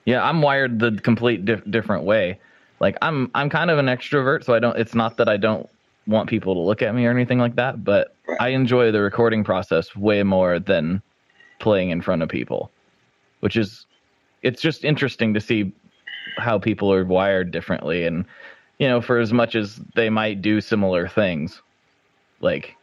[0.04, 2.38] Yeah, I'm wired the complete dif- different way.
[2.80, 4.76] Like I'm, I'm kind of an extrovert, so I don't.
[4.76, 5.68] It's not that I don't
[6.06, 8.40] want people to look at me or anything like that, but right.
[8.40, 11.02] I enjoy the recording process way more than
[11.58, 12.70] playing in front of people
[13.40, 13.86] which is
[14.42, 15.72] it's just interesting to see
[16.38, 18.24] how people are wired differently and
[18.78, 21.62] you know for as much as they might do similar things
[22.40, 22.76] like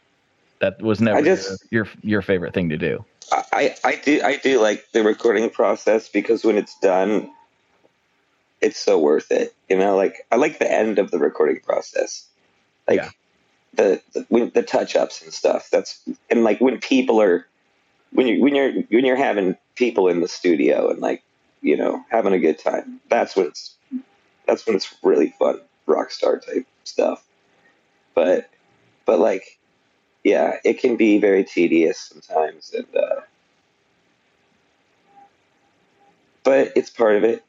[0.60, 3.04] that was never just, your, your your favorite thing to do
[3.52, 7.30] i i do i do like the recording process because when it's done
[8.64, 12.26] it's so worth it you know like i like the end of the recording process
[12.88, 13.10] like yeah.
[13.74, 17.46] the, the when the touch ups and stuff that's and like when people are
[18.14, 21.22] when you when you're when you're having people in the studio and like
[21.60, 23.74] you know having a good time, that's when it's
[24.46, 27.22] that's when it's really fun rock star type stuff.
[28.14, 28.48] But
[29.04, 29.58] but like
[30.22, 33.20] yeah, it can be very tedious sometimes, and uh,
[36.44, 37.44] but it's part of it.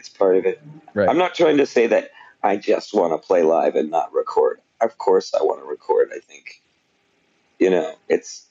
[0.00, 0.62] It's part of it.
[0.94, 1.08] Right.
[1.08, 2.10] I'm not trying to say that
[2.42, 4.60] I just want to play live and not record.
[4.80, 6.08] Of course, I want to record.
[6.14, 6.62] I think,
[7.58, 8.46] you know, it's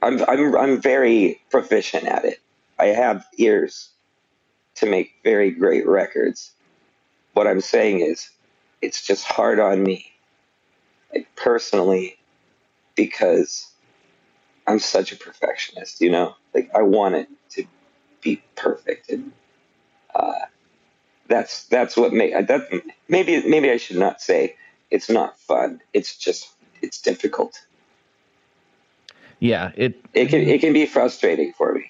[0.00, 2.40] I'm I'm I'm very proficient at it.
[2.78, 3.90] I have ears
[4.76, 6.52] to make very great records.
[7.34, 8.30] What I'm saying is,
[8.80, 10.10] it's just hard on me,
[11.12, 12.16] like personally,
[12.94, 13.70] because
[14.66, 16.00] I'm such a perfectionist.
[16.00, 17.64] You know, like I want it to
[18.22, 19.32] be perfect, and
[20.14, 20.32] uh,
[21.28, 22.68] that's that's what may that
[23.08, 24.56] maybe maybe I should not say
[24.90, 25.80] it's not fun.
[25.94, 26.50] It's just
[26.82, 27.60] it's difficult.
[29.40, 31.86] Yeah, it It can it can be frustrating for me.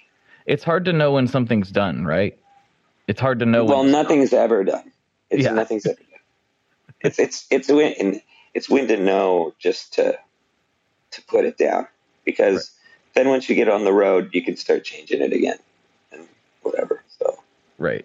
[0.47, 2.39] it's hard to know when something's done, right?
[3.09, 4.93] It's hard to know well, nothing's ever done.
[5.31, 5.53] It's Yeah.
[5.55, 6.21] nothing's ever done.
[7.03, 8.21] It's it's it's when
[8.55, 10.19] it's when to know just to
[11.13, 11.87] to put it down
[12.25, 12.73] because
[13.15, 15.59] then once you get on the road, you can start changing it again
[16.13, 16.29] and
[16.63, 17.00] whatever.
[17.81, 18.05] Right.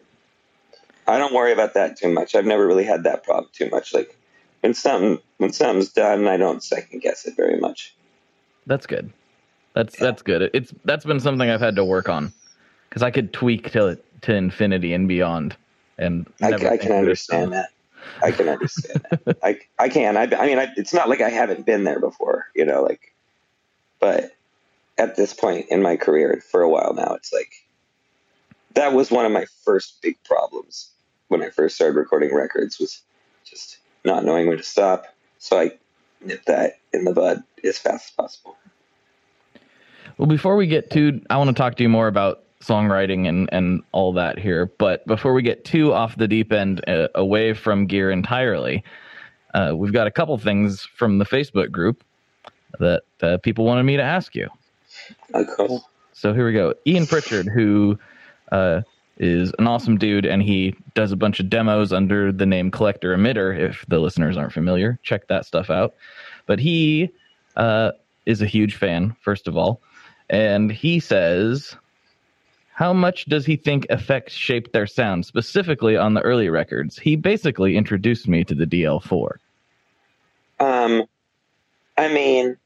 [1.05, 2.33] I don't worry about that too much.
[2.33, 3.93] I've never really had that problem too much.
[3.93, 4.17] Like
[4.61, 7.93] when something when something's done, I don't second guess it very much.
[8.65, 9.11] That's good.
[9.73, 10.49] That's that's good.
[10.53, 12.33] It's that's been something I've had to work on
[12.89, 15.55] because I could tweak to to infinity and beyond,
[15.97, 17.69] and I, I can understand that.
[18.23, 19.37] I can understand that.
[19.43, 20.15] I I can.
[20.15, 22.81] I, I mean, I, it's not like I haven't been there before, you know.
[22.81, 23.13] Like,
[23.99, 24.31] but
[24.97, 27.64] at this point in my career, for a while now, it's like
[28.75, 30.91] that was one of my first big problems
[31.29, 33.01] when I first started recording records was
[33.43, 35.05] just not knowing when to stop.
[35.39, 35.71] So I
[36.21, 38.57] nipped that in the bud as fast as possible.
[40.17, 43.49] Well, before we get to, I want to talk to you more about songwriting and
[43.51, 44.67] and all that here.
[44.77, 48.83] But before we get too off the deep end, uh, away from gear entirely,
[49.53, 52.03] uh, we've got a couple things from the Facebook group
[52.79, 54.49] that uh, people wanted me to ask you.
[55.33, 55.79] Okay.
[56.13, 56.73] So here we go.
[56.87, 57.99] Ian Pritchard, who
[58.51, 58.81] uh,
[59.17, 63.15] is an awesome dude, and he does a bunch of demos under the name Collector
[63.15, 63.57] Emitter.
[63.57, 65.95] If the listeners aren't familiar, check that stuff out.
[66.45, 67.09] But he
[67.55, 67.91] uh,
[68.25, 69.81] is a huge fan, first of all,
[70.29, 71.75] and he says,
[72.73, 77.15] "How much does he think effects shaped their sound, specifically on the early records?" He
[77.15, 79.37] basically introduced me to the DL4.
[80.59, 81.03] Um,
[81.97, 82.57] I mean,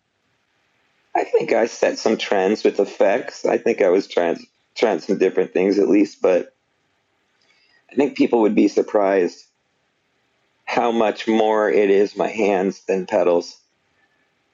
[1.16, 3.46] I think I set some trends with effects.
[3.46, 4.46] I think I was trying
[4.80, 6.54] trying some different things at least, but
[7.92, 9.46] I think people would be surprised
[10.66, 13.58] how much more it is my hands than pedals.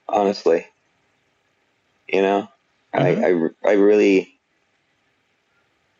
[0.07, 0.65] Honestly,
[2.07, 2.47] you know,
[2.93, 4.39] I, I I really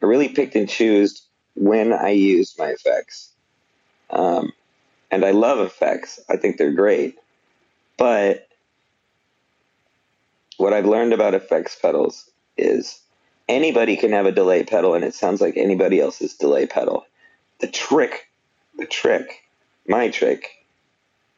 [0.02, 3.32] I really picked and chose when I used my effects.
[4.10, 4.54] Um,
[5.12, 6.20] and I love effects.
[6.30, 7.18] I think they're great.
[7.98, 8.48] But
[10.58, 13.00] what I've learned about effects pedals is
[13.48, 17.06] anybody can have a delay pedal and it sounds like anybody else's delay pedal.
[17.60, 18.28] The trick,
[18.78, 19.44] the trick,
[19.88, 20.50] my trick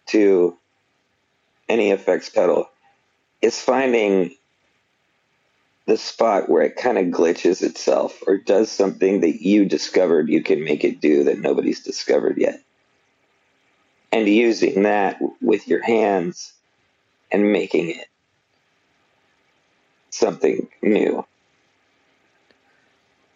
[0.07, 0.57] to
[1.69, 2.69] any effects pedal
[3.41, 4.35] is finding
[5.85, 10.43] the spot where it kind of glitches itself or does something that you discovered you
[10.43, 12.61] can make it do that nobody's discovered yet.
[14.11, 16.53] And using that with your hands
[17.31, 18.07] and making it
[20.09, 21.25] something new.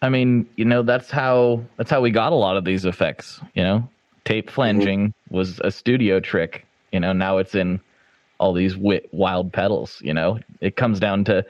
[0.02, 3.40] I mean, you know, that's how that's how we got a lot of these effects.
[3.54, 3.90] You know,
[4.26, 6.66] tape flanging was a studio trick.
[6.92, 7.80] You know, now it's in
[8.40, 10.00] all these wi- wild pedals.
[10.02, 11.46] You know, it comes down to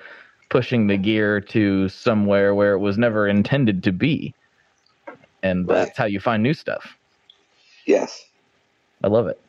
[0.50, 4.34] pushing the gear to somewhere where it was never intended to be,
[5.44, 5.86] and Right.
[5.86, 6.98] that's how you find new stuff.
[7.86, 8.26] Yes.
[9.04, 9.40] I love it.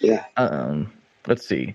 [0.00, 0.24] Yeah.
[0.36, 0.92] Um,
[1.26, 1.74] let's see.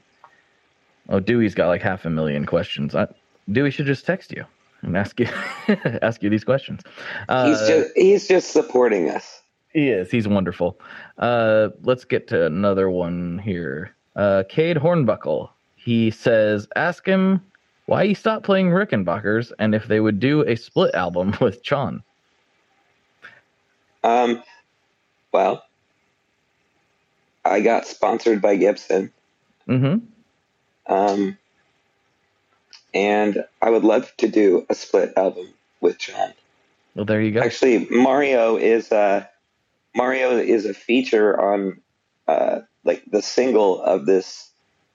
[1.09, 2.95] Oh, Dewey's got like half a million questions.
[2.95, 3.07] I,
[3.51, 4.45] Dewey should just text you
[4.81, 5.27] and ask you
[6.01, 6.81] ask you these questions.
[7.29, 9.41] Uh, He's just he's just supporting us.
[9.73, 10.11] He is.
[10.11, 10.79] He's wonderful.
[11.17, 13.95] Uh, let's get to another one here.
[14.15, 15.49] Uh, Cade Hornbuckle.
[15.75, 17.41] He says, ask him
[17.85, 22.03] why he stopped playing Rickenbackers and if they would do a split album with Chon.
[24.03, 24.41] Um
[25.31, 25.63] well
[27.43, 29.11] I got sponsored by Gibson.
[29.67, 30.93] Mm-hmm.
[30.93, 31.37] Um
[32.93, 35.47] and I would love to do a split album
[35.79, 36.33] with Chon.
[36.95, 37.41] Well, there you go.
[37.41, 39.25] Actually, Mario is uh,
[39.95, 41.79] Mario is a feature on
[42.27, 44.51] uh, like the single of this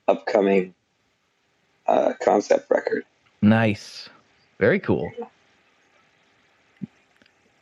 [0.07, 0.73] upcoming
[1.87, 3.03] uh, concept record.
[3.41, 4.09] Nice.
[4.59, 5.11] Very cool.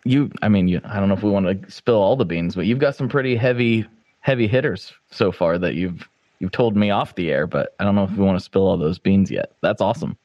[0.04, 2.56] You, I mean, you, I don't know if we want to spill all the beans,
[2.56, 3.86] but you've got some pretty heavy,
[4.20, 6.08] heavy hitters so far that you've
[6.40, 8.68] you've told me off the air, but I don't know if we want to spill
[8.68, 9.54] all those beans yet.
[9.62, 10.18] That's awesome.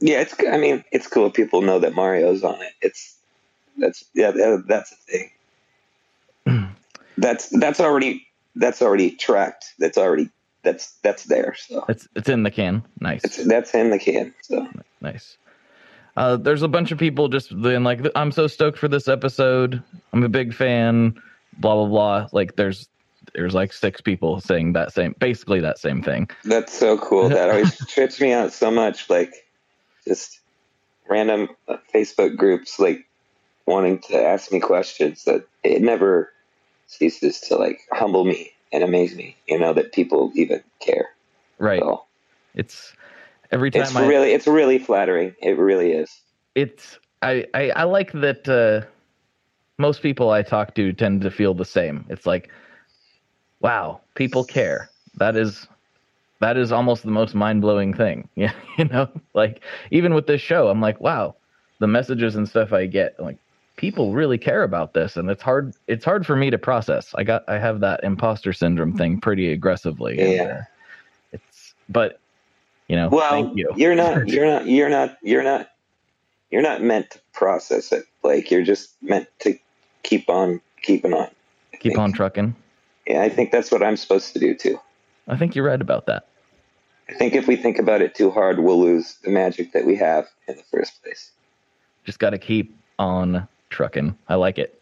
[0.00, 0.34] Yeah, it's.
[0.40, 1.30] I mean, it's cool.
[1.30, 2.72] People know that Mario's on it.
[2.82, 3.16] It's
[3.78, 4.32] that's yeah,
[4.66, 4.96] that's a
[6.46, 6.68] thing.
[7.18, 8.26] that's that's already
[8.56, 9.74] that's already tracked.
[9.78, 10.30] That's already
[10.62, 11.54] that's that's there.
[11.56, 12.82] So It's it's in the can.
[13.00, 13.24] Nice.
[13.24, 14.34] it's that's in the can.
[14.42, 14.68] So
[15.00, 15.38] Nice.
[16.16, 19.82] Uh, there's a bunch of people just being like, "I'm so stoked for this episode.
[20.12, 21.14] I'm a big fan."
[21.58, 22.28] Blah blah blah.
[22.32, 22.88] Like there's
[23.34, 26.28] there's like six people saying that same, basically that same thing.
[26.44, 27.28] That's so cool.
[27.28, 29.08] That always trips me out so much.
[29.10, 29.34] Like,
[30.06, 30.40] just
[31.08, 33.06] random uh, Facebook groups, like
[33.66, 36.32] wanting to ask me questions that it never,
[36.86, 39.36] ceases to like humble me and amaze me.
[39.48, 41.08] You know that people even care.
[41.58, 41.80] Right.
[41.80, 42.04] So
[42.54, 42.92] It's
[43.50, 45.34] every time it's I really it's really flattering.
[45.42, 46.10] It really is.
[46.54, 48.86] it's I, I I like that uh
[49.78, 52.06] most people I talk to tend to feel the same.
[52.08, 52.50] It's like
[53.60, 54.90] wow, people care.
[55.16, 55.66] That is
[56.40, 58.28] that is almost the most mind-blowing thing.
[58.36, 59.60] Yeah, you know, like
[59.90, 61.34] even with this show, I'm like, wow,
[61.78, 63.36] the messages and stuff I get, like
[63.76, 67.14] people really care about this and it's hard it's hard for me to process.
[67.14, 70.18] I got I have that imposter syndrome thing pretty aggressively.
[70.18, 70.42] and, Yeah.
[70.44, 70.62] uh,
[71.32, 72.18] it's but
[72.88, 73.70] you know, Well, you.
[73.76, 75.68] you're not you're not you're not you're not
[76.50, 78.04] you're not meant to process it.
[78.22, 79.58] Like you're just meant to
[80.04, 81.28] keep on keeping on.
[81.74, 81.98] I Keep think.
[81.98, 82.54] on trucking.
[83.06, 84.80] Yeah, I think that's what I'm supposed to do too.
[85.28, 86.26] I think you're right about that.
[87.08, 89.96] I think if we think about it too hard, we'll lose the magic that we
[89.96, 91.30] have in the first place.
[92.04, 94.16] Just got to keep on trucking.
[94.28, 94.80] I like it.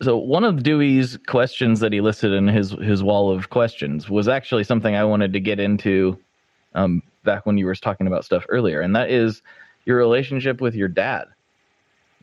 [0.00, 4.28] So one of Dewey's questions that he listed in his his wall of questions was
[4.28, 6.18] actually something I wanted to get into
[6.74, 9.42] um, back when you were talking about stuff earlier, and that is
[9.86, 11.26] your relationship with your dad.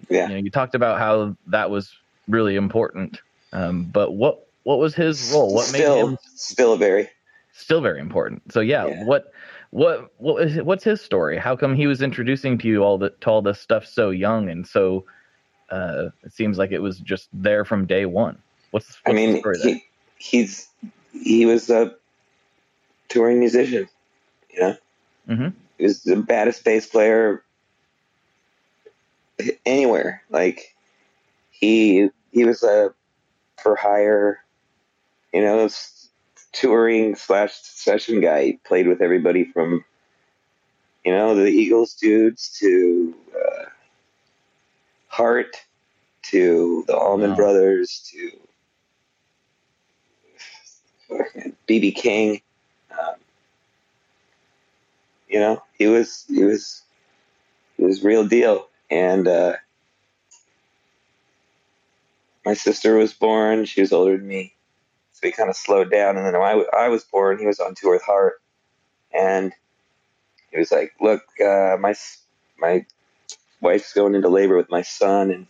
[0.10, 0.28] Yeah.
[0.28, 1.92] You know, you talked about how that was
[2.30, 3.20] really important,
[3.52, 5.54] um, but what what was his role?
[5.54, 7.08] What made still, him still very
[7.54, 8.52] still very important.
[8.52, 9.04] So yeah, Yeah.
[9.06, 9.32] what
[9.70, 11.38] what what is what's his story?
[11.38, 14.50] How come he was introducing to you all the to all this stuff so young
[14.50, 15.06] and so
[15.70, 18.38] uh it seems like it was just there from day one.
[18.72, 19.84] What's, what's I the mean, he,
[20.18, 20.68] he's
[21.14, 21.96] he was a
[23.08, 23.88] touring musician.
[24.52, 24.78] You know,
[25.30, 25.54] Mhm.
[25.78, 27.44] he was the baddest bass player
[29.66, 30.24] anywhere.
[30.32, 30.76] Like
[31.52, 32.94] he he was a
[33.62, 34.40] for hire,
[35.36, 35.68] you know,
[36.54, 38.46] touring slash session guy.
[38.46, 39.84] He played with everybody from
[41.04, 43.66] you know the Eagles dudes to uh,
[45.10, 45.58] Heart
[46.32, 47.36] to the Allman Wow.
[47.36, 48.32] Brothers to
[51.68, 52.42] BB King.
[52.92, 53.16] Um,
[55.28, 56.82] you know, he was he was
[57.76, 58.70] he was real deal.
[58.90, 59.56] And uh,
[62.46, 64.55] my sister was born; she was older than me,
[65.26, 66.18] so he kind of slowed down.
[66.18, 68.42] And then when I, I was born, he was on tour with Heart,
[69.12, 69.52] and
[70.52, 71.96] he was like, "Look, uh, my
[72.60, 72.86] my
[73.60, 75.48] wife's going into labor with my son, and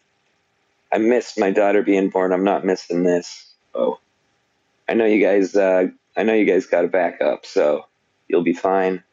[0.94, 2.32] I missed my daughter being born.
[2.32, 3.54] I'm not missing this.
[3.74, 4.00] Oh,
[4.88, 5.56] I know you guys.
[5.56, 7.86] Uh, I know you guys got a backup, so
[8.30, 9.04] you'll be fine.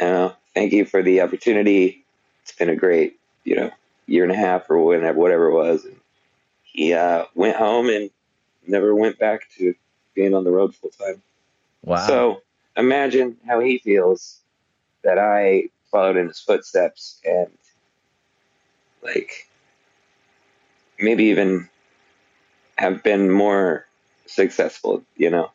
[0.00, 2.04] You know, thank you for the opportunity.
[2.42, 3.70] It's been a great, you know,
[4.06, 5.84] year and a half or whatever, whatever it was.
[5.84, 5.96] And
[6.62, 8.10] he uh, went home and
[8.66, 9.74] never went back to
[10.14, 11.22] being on the road full time.
[11.82, 12.06] wow.
[12.06, 12.42] So
[12.76, 14.40] imagine how he feels
[15.04, 17.50] that I followed in his footsteps and
[19.02, 19.48] like
[20.98, 21.68] maybe even
[22.78, 23.86] have been more
[24.26, 25.50] successful, you know.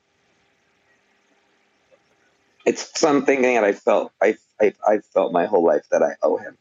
[2.66, 6.38] It's something that I felt I I I felt my whole life that I owe
[6.38, 6.58] him.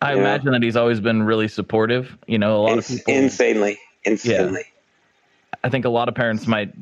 [0.00, 0.14] I yeah.
[0.14, 2.16] imagine that he's always been really supportive.
[2.26, 4.64] You know, a lot Ins- of people insanely, insanely.
[5.64, 6.72] I think a lot of parents might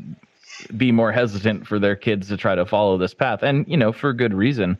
[0.76, 3.92] be more hesitant for their kids to try to follow this path and you know,
[3.92, 4.78] for good reason.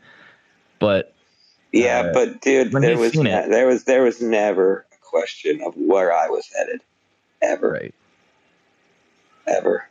[0.79, 1.13] But
[1.71, 5.75] Yeah, Uh, but dude, there was ne- there was there was never a question of
[5.75, 6.81] where I was headed,
[7.41, 7.95] ever, right.
[9.47, 9.87] ever.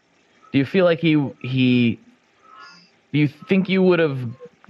[0.53, 2.01] Do you feel like he he?
[3.13, 4.19] Do you think you would have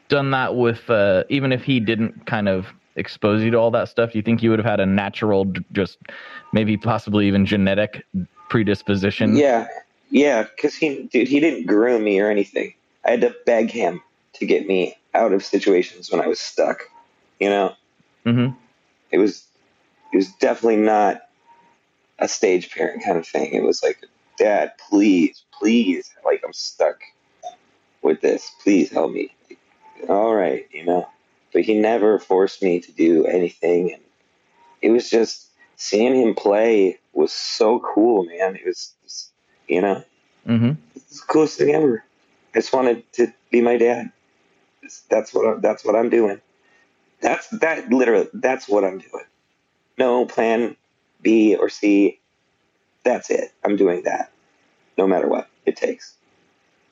[0.08, 2.66] done that with uh, even if he didn't kind of
[3.00, 4.12] expose you to all that stuff?
[4.12, 5.98] Do you think you would have had a natural, just
[6.52, 8.04] maybe possibly even genetic
[8.48, 9.36] predisposition?
[9.36, 9.66] Yeah,
[10.10, 12.74] yeah, because he, dude, he didn't groom me or anything.
[13.04, 14.02] I had to beg him
[14.34, 16.82] to get me out of situations when I was stuck.
[17.40, 17.74] You know,
[18.24, 18.48] hmm
[19.10, 19.44] it was,
[20.12, 21.22] it was definitely not
[22.20, 23.52] a stage parent kind of thing.
[23.54, 23.98] It was like,
[24.38, 27.00] Dad, please, please, like I'm stuck
[28.02, 28.52] with this.
[28.62, 29.34] Please help me.
[30.08, 31.08] All right, you know.
[31.52, 34.02] But he never forced me to do anything, and
[34.82, 38.56] it was just seeing him play was so cool, man.
[38.56, 39.32] It was, just,
[39.68, 40.04] you know.
[40.46, 42.04] hmm It's the coolest thing ever.
[42.54, 44.12] I just wanted to be my dad.
[45.10, 46.40] That's what I'm, that's what I'm doing.
[47.20, 48.28] That's that literally.
[48.34, 49.24] That's what I'm doing.
[49.98, 50.76] No plan
[51.22, 52.20] B or C.
[53.04, 53.52] That's it.
[53.64, 54.32] I'm doing that,
[54.98, 56.14] no matter what it takes,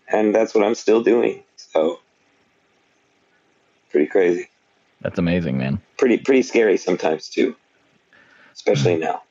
[0.09, 1.42] and that's what I'm still doing.
[1.56, 2.00] So,
[3.91, 4.49] pretty crazy.
[5.01, 5.80] That's amazing, man.
[5.97, 7.55] Pretty pretty scary sometimes too,
[8.53, 9.22] especially now.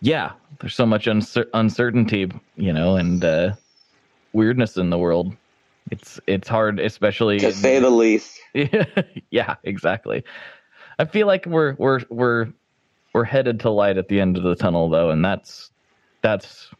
[0.00, 3.52] Yeah, there's so much uncer- uncertainty, you know, and uh,
[4.32, 5.34] weirdness in the world.
[5.90, 8.38] It's it's hard, especially To in- say the least.
[9.30, 10.24] yeah, exactly.
[10.98, 12.48] I feel like we're we're we're
[13.12, 15.70] we're headed to light at the end of the tunnel though, and that's
[16.22, 16.70] that's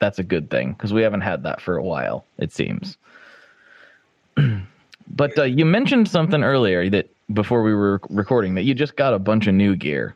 [0.00, 2.24] that's a good thing because we haven't had that for a while.
[2.38, 2.96] It seems.
[5.08, 9.14] but uh, you mentioned something earlier that before we were recording that you just got
[9.14, 10.14] a bunch of new gear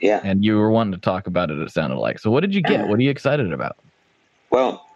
[0.00, 0.20] Yeah.
[0.22, 1.58] and you were wanting to talk about it.
[1.58, 2.18] It sounded like.
[2.18, 2.86] So what did you get?
[2.88, 3.76] What are you excited about?
[4.50, 4.86] Well,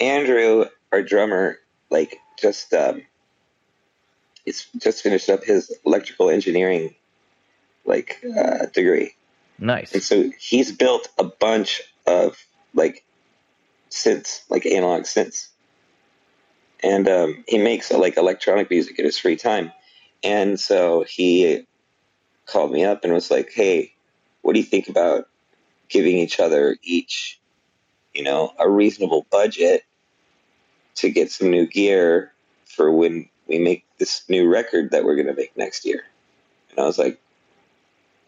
[0.00, 1.58] Andrew, our drummer,
[1.90, 3.02] like just um,
[4.44, 6.94] he's just finished up his electrical engineering
[7.84, 9.14] like uh, degree,
[9.58, 9.92] Nice.
[9.92, 12.36] and so he's built a bunch of
[12.74, 13.04] like
[13.90, 15.48] synths, like analog synths,
[16.82, 19.72] and um, he makes like electronic music in his free time.
[20.22, 21.66] And so he
[22.46, 23.92] called me up and was like, "Hey,
[24.42, 25.28] what do you think about
[25.88, 27.40] giving each other each,
[28.14, 29.84] you know, a reasonable budget
[30.96, 32.32] to get some new gear
[32.64, 36.04] for when we make this new record that we're going to make next year?"
[36.70, 37.20] And I was like,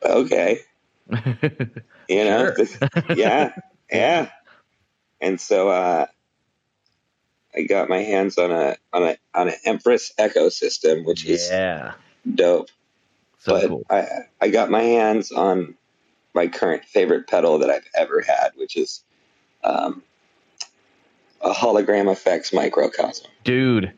[0.04, 0.60] "Okay."
[2.08, 2.52] You know,
[3.16, 3.54] yeah,
[3.90, 4.28] yeah.
[5.20, 6.06] And so uh,
[7.54, 11.94] I got my hands on a on a on an Empress Echosystem, which is yeah.
[12.34, 12.70] dope.
[13.38, 13.86] So but cool.
[13.90, 14.06] I
[14.40, 15.74] I got my hands on
[16.34, 19.02] my current favorite pedal that I've ever had, which is
[19.64, 20.02] um,
[21.42, 23.26] a hologram effects microcosm.
[23.44, 23.92] Dude,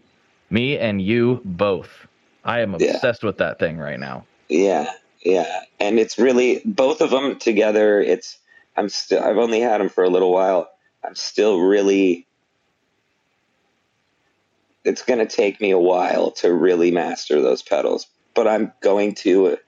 [0.51, 2.07] me and you both.
[2.45, 2.95] I am Yeah.
[2.95, 4.27] obsessed with that thing right now.
[4.49, 4.91] Yeah,
[5.23, 8.01] yeah, and it's really both of them together.
[8.01, 8.39] It's
[8.77, 10.69] I'm still I've only had them for a little while.
[11.05, 12.27] I'm still really.
[14.85, 19.15] It's going to take me a while to really master those pedals, but I'm going
[19.17, 19.59] to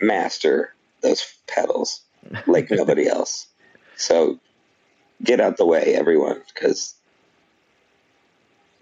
[0.00, 2.02] master those pedals
[2.46, 3.46] like nobody else.
[3.96, 4.38] So
[5.22, 6.94] get out the way, everyone, because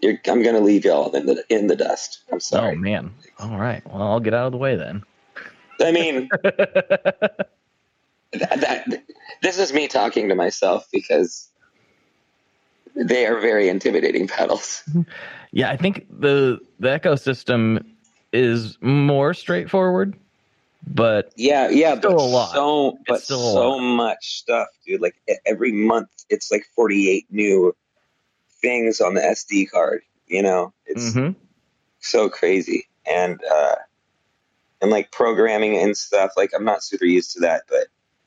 [0.03, 2.21] I'm going to leave y'all in the in the dust.
[2.31, 2.77] I'm oh, sorry.
[2.77, 3.15] Oh man.
[3.39, 3.85] All right.
[3.87, 5.03] Well, I'll get out of the way then.
[5.81, 7.51] I mean, that,
[8.33, 9.05] that
[9.43, 11.49] this is me talking to myself because
[12.95, 14.83] they are very intimidating pedals.
[15.53, 17.85] Yeah, I think the the Echosystem
[18.33, 20.17] is more straightforward,
[20.87, 22.53] but Yeah, yeah, Still but a lot.
[22.55, 25.01] so but so much stuff, dude.
[25.01, 27.75] Like every month, it's like forty eight new
[28.61, 30.03] things on the SD card.
[30.27, 31.35] You know, it's mhm.
[32.01, 33.77] so crazy, and uh,
[34.83, 36.33] and like programming and stuff.
[36.37, 37.87] Like I'm not super used to that, but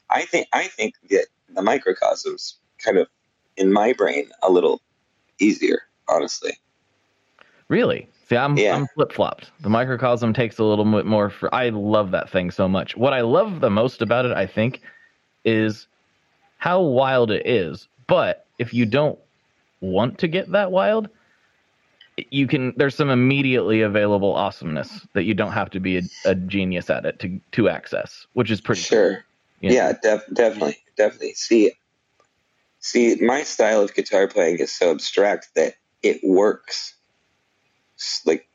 [0.09, 3.07] I think I think that the microcosms kind of
[3.57, 4.81] in my brain a little
[5.39, 6.53] easier, honestly.
[7.71, 8.07] Really.
[8.29, 8.75] See, I'm Yeah.
[8.75, 9.49] I'm flip flopped.
[9.61, 11.31] The microcosm takes a little bit more.
[11.31, 12.95] For, I love that thing so much.
[12.95, 14.81] What I love the most about it, I think,
[15.43, 15.87] is
[16.57, 17.87] how wild it is.
[18.05, 19.17] But if you don't
[19.79, 21.09] want to get that wild,
[22.29, 22.73] you can.
[22.75, 27.05] There's some immediately available awesomeness that you don't have to be a, a genius at
[27.05, 28.81] it to to access, which is pretty.
[28.81, 28.97] cool.
[28.97, 29.25] Sure.
[29.61, 29.71] Yeah.
[29.71, 31.33] Yeah, def- definitely, definitely.
[31.33, 31.71] See,
[32.79, 36.95] see, my style of guitar playing is so abstract that it works
[38.25, 38.47] like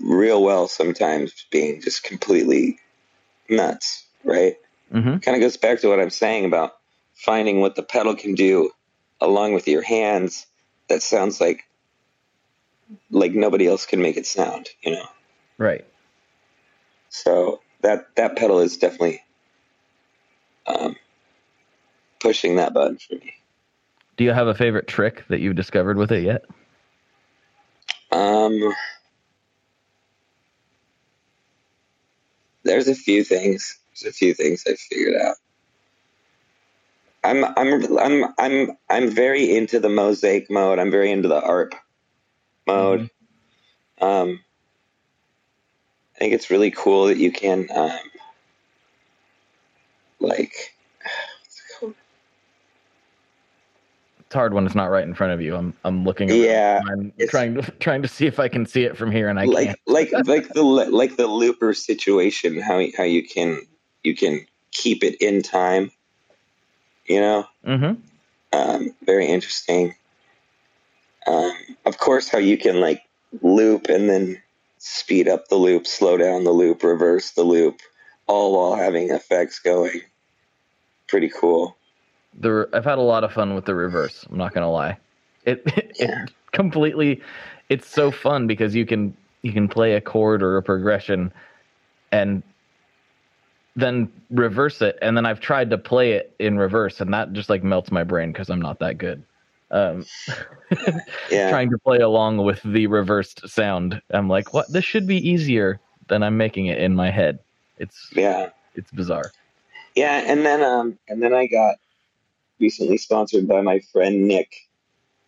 [0.00, 2.78] real well sometimes, being just completely
[3.48, 4.56] nuts, right?
[4.90, 6.76] hmm Kind of goes back to what I'm saying about
[7.14, 8.70] finding what the pedal can do
[9.20, 10.46] along with your hands
[10.88, 11.64] that sounds like
[13.10, 15.06] like nobody else can make it sound, you know.
[15.58, 15.84] Right.
[17.10, 19.22] So that that pedal is definitely
[20.66, 20.96] um,
[22.20, 23.34] pushing that button for me.
[24.16, 26.44] Do you have a favorite trick that you've discovered with it yet?
[28.12, 28.74] Um,
[32.64, 33.78] there's a few things.
[34.02, 35.36] There's a few things I figured out.
[37.22, 40.78] I'm I'm I'm I'm I'm very into the mosaic mode.
[40.78, 41.74] I'm very into the ARP
[42.66, 43.10] mode.
[44.00, 44.40] Um,
[46.16, 47.90] I think it's really cool that you can um,
[50.20, 50.74] like
[51.40, 51.94] what's it called?
[54.30, 55.56] It's hard when it's not right in front of you.
[55.56, 56.30] I'm I'm looking.
[56.30, 56.40] around.
[56.40, 59.40] Yeah, I'm trying to trying to see if I can see it from here, and
[59.40, 59.78] I like can't.
[59.88, 63.60] like like the like the looper situation how how you can
[64.04, 65.90] you can keep it in time
[67.06, 67.94] you know Mm-hmm.
[68.56, 69.96] um, very interesting
[71.26, 71.52] um,
[71.84, 73.02] of course how you can like
[73.42, 74.40] loop and then
[74.78, 77.80] speed up the loop slow down the loop reverse the loop
[78.28, 80.00] all while having effects going
[81.08, 81.76] pretty cool
[82.38, 84.26] The I've had a lot of fun with the reverse.
[84.30, 84.98] I'm not gonna lie.
[85.44, 85.62] It
[85.98, 86.26] Yeah.
[86.26, 87.22] it completely.
[87.68, 91.32] It's so fun because you can you can play a chord or a progression,
[92.12, 92.42] and
[93.76, 94.98] then reverse it.
[95.02, 98.04] And then I've tried to play it in reverse, and that just like melts my
[98.04, 99.24] brain because I'm not that good.
[99.70, 100.06] Um,
[101.30, 104.02] yeah trying to play along with the reversed sound.
[104.10, 104.72] I'm like, what?
[104.72, 107.40] This should be easier than I'm making it in my head.
[107.78, 109.34] It's yeah it's bizarre.
[109.96, 111.76] Yeah, and then um, and then I got
[112.60, 114.68] recently sponsored by my friend Nick,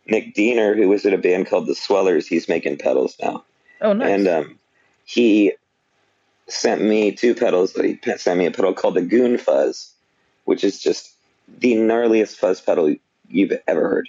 [0.07, 2.27] Nick Diener, who was in a band called the Swellers.
[2.27, 3.45] He's making pedals now,
[3.81, 4.09] Oh, nice.
[4.11, 4.59] and um,
[5.05, 5.53] he
[6.49, 7.73] sent me two pedals.
[7.75, 9.93] That he sent me a pedal called the Goon Fuzz,
[10.45, 11.15] which is just
[11.59, 12.95] the gnarliest fuzz pedal
[13.29, 14.09] you've ever heard,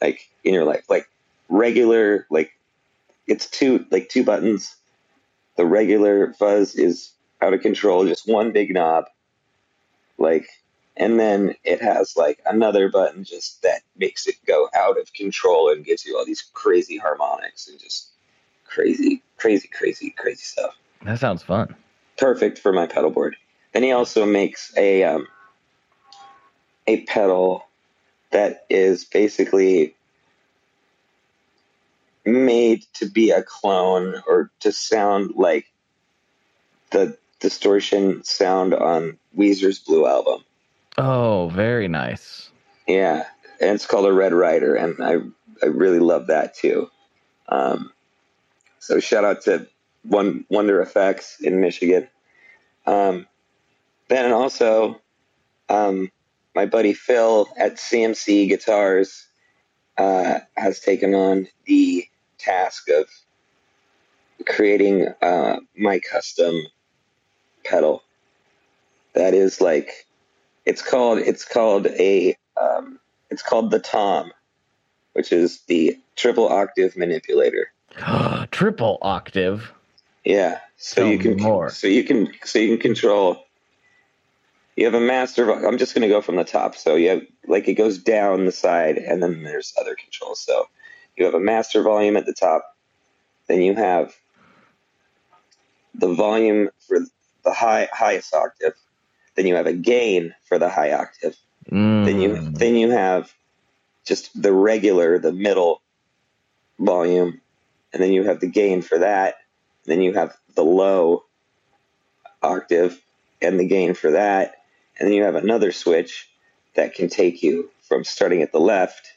[0.00, 0.84] like in your life.
[0.88, 1.08] Like
[1.48, 2.52] regular, like
[3.26, 4.74] it's two like two buttons.
[5.56, 9.06] The regular fuzz is out of control, just one big knob.
[10.18, 10.48] Like
[10.98, 15.70] and then it has like another button just that makes it go out of control
[15.70, 18.10] and gives you all these crazy harmonics and just
[18.64, 20.76] crazy, crazy, crazy, crazy stuff.
[21.04, 21.74] that sounds fun.
[22.18, 23.36] Perfect for my pedal board.
[23.72, 25.28] Then he also makes a um,
[26.86, 27.64] a pedal
[28.30, 29.94] that is basically
[32.24, 35.66] made to be a clone or to sound like
[36.90, 40.42] the distortion sound on Weezer's Blue album.
[40.98, 42.50] Oh, very nice.
[42.88, 43.24] Yeah,
[43.60, 45.18] and it's called a Red Rider, and I
[45.62, 46.90] I really love that too.
[47.48, 47.92] Um,
[48.80, 49.68] so shout out to
[50.02, 52.08] One Wonder Effects in Michigan.
[52.84, 53.26] Um,
[54.08, 55.00] then also,
[55.68, 56.10] um,
[56.54, 59.26] my buddy Phil at CMC Guitars
[59.98, 63.06] uh, has taken on the task of
[64.46, 66.54] creating uh, my custom
[67.64, 68.02] pedal.
[69.14, 70.07] That is like
[70.68, 73.00] it's called it's called a um,
[73.30, 74.30] it's called the Tom,
[75.14, 77.72] which is the triple octave manipulator.
[78.50, 79.72] Triple octave.
[80.24, 81.70] Yeah, so Tell you can more.
[81.70, 83.46] so you can so you can control.
[84.76, 85.50] You have a master.
[85.50, 86.76] I'm just going to go from the top.
[86.76, 90.40] So you have like it goes down the side, and then there's other controls.
[90.40, 90.68] So
[91.16, 92.76] you have a master volume at the top.
[93.46, 94.14] Then you have
[95.94, 96.98] the volume for
[97.44, 98.74] the high highest octave.
[99.38, 101.36] Then you have a gain for the high octave.
[102.04, 102.58] Then you Mm.
[102.58, 103.32] then you have
[104.04, 105.80] just the regular, the middle
[106.80, 107.40] volume,
[107.92, 109.36] and then you have the gain for that.
[109.84, 111.24] Then you have the low
[112.42, 113.00] octave
[113.40, 114.56] and the gain for that,
[114.98, 116.28] and then you have another switch
[116.74, 119.12] that can take you from starting at the left,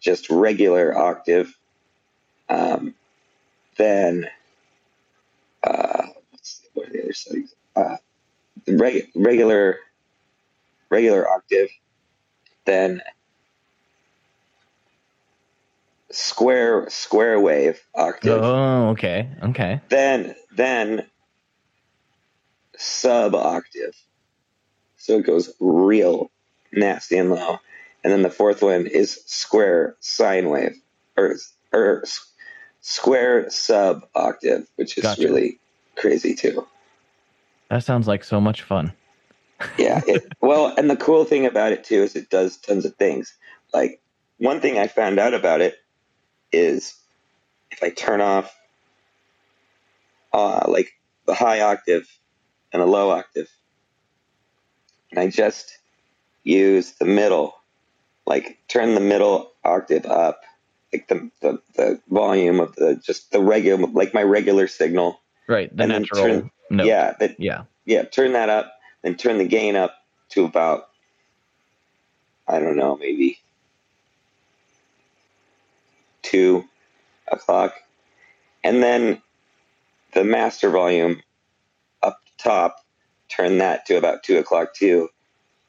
[0.00, 1.58] just regular octave,
[2.48, 2.94] um,
[3.76, 4.30] then
[5.64, 6.06] uh,
[6.74, 7.54] what are the other settings?
[7.74, 7.96] Uh,
[8.68, 9.78] reg- regular
[10.90, 11.68] regular octave,
[12.64, 13.02] then
[16.10, 19.28] square square wave octave, Oh, okay.
[19.42, 19.80] Okay.
[19.88, 21.06] then then
[22.76, 23.94] sub octave.
[24.96, 26.30] So it goes real
[26.72, 27.58] nasty and low.
[28.02, 30.80] And then the fourth one is square sine wave
[31.16, 31.36] or
[31.72, 32.04] or
[32.80, 35.22] square sub octave, which is Gotcha.
[35.22, 35.58] really
[35.96, 36.66] crazy too.
[37.68, 38.92] That sounds like so much fun.
[39.78, 40.02] Yeah.
[40.06, 43.34] It, well, and the cool thing about it too is it does tons of things.
[43.72, 44.00] Like
[44.38, 45.76] one thing I found out about it
[46.52, 46.94] is
[47.70, 48.54] if I turn off
[50.32, 50.92] uh, like
[51.26, 52.06] the high octave
[52.72, 53.48] and the low octave,
[55.10, 55.78] and I just
[56.42, 57.54] use the middle,
[58.26, 60.42] like turn the middle octave up,
[60.92, 65.20] like the the, the volume of the just the regular, like my regular signal.
[65.48, 65.74] Right.
[65.74, 66.86] The And then natural turn- note.
[66.86, 67.64] Yeah, that Yeah.
[67.84, 68.72] yeah, turn that up,
[69.02, 69.94] then turn the gain up
[70.30, 70.90] to about,
[72.48, 73.38] I don't know, maybe
[76.22, 76.64] two
[77.28, 77.74] o'clock.
[78.64, 79.22] And then
[80.14, 81.22] the master volume
[82.02, 82.84] up top,
[83.28, 85.10] turn that to about two o'clock too.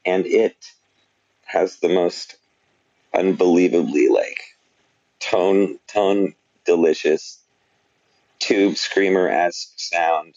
[0.05, 0.57] And it
[1.45, 2.37] has the most
[3.13, 4.41] unbelievably like
[5.19, 7.39] tone, tone delicious
[8.39, 10.35] tube screamer esque sound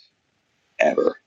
[0.78, 1.20] ever.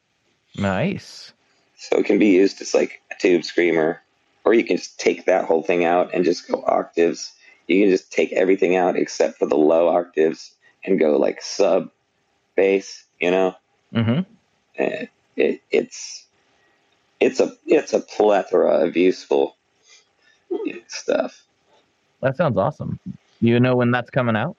[0.58, 1.34] Nice.
[1.78, 4.02] So it can be used as like a tube screamer,
[4.46, 7.32] or you can just take that whole thing out and just go octaves.
[7.68, 10.54] You can just take everything out except for the low octaves
[10.84, 11.90] and go like sub
[12.56, 13.56] bass, you know?
[13.94, 14.22] Mm-hmm.
[14.76, 16.26] And it, it's
[17.20, 19.56] it's a it's a plethora of useful
[20.88, 21.44] stuff.
[22.22, 23.00] That sounds awesome.
[23.42, 24.56] You know when that's coming out?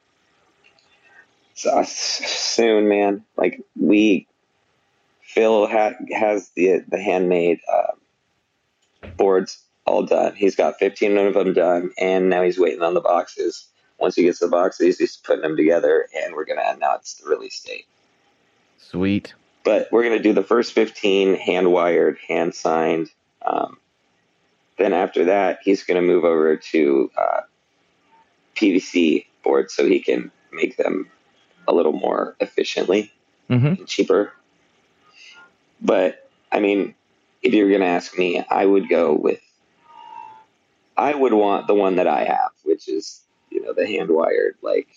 [1.56, 3.24] S- soon, man.
[3.36, 4.26] Like we,
[5.22, 7.92] Phil ha- has the the handmade uh,
[9.16, 10.34] boards all done.
[10.34, 13.66] He's got 15 of them done, and now he's waiting on the boxes.
[13.98, 17.60] Once he gets the boxes, he's putting them together, and we're gonna announce the release
[17.62, 17.86] date.
[18.78, 19.34] Sweet.
[19.64, 23.10] But we're gonna do the first 15 hand wired, hand signed.
[23.44, 23.78] Um,
[24.78, 27.40] then after that, he's gonna move over to uh,
[28.56, 31.10] PCB boards so he can make them
[31.66, 33.12] a little more efficiently
[33.50, 33.84] Mm-hmm.
[33.84, 34.32] cheaper.
[35.80, 36.94] But I mean,
[37.42, 39.40] if you're going to ask me, I would go with,
[40.96, 44.54] I would want the one that I have, which is, you know, the hand wired,
[44.62, 44.88] like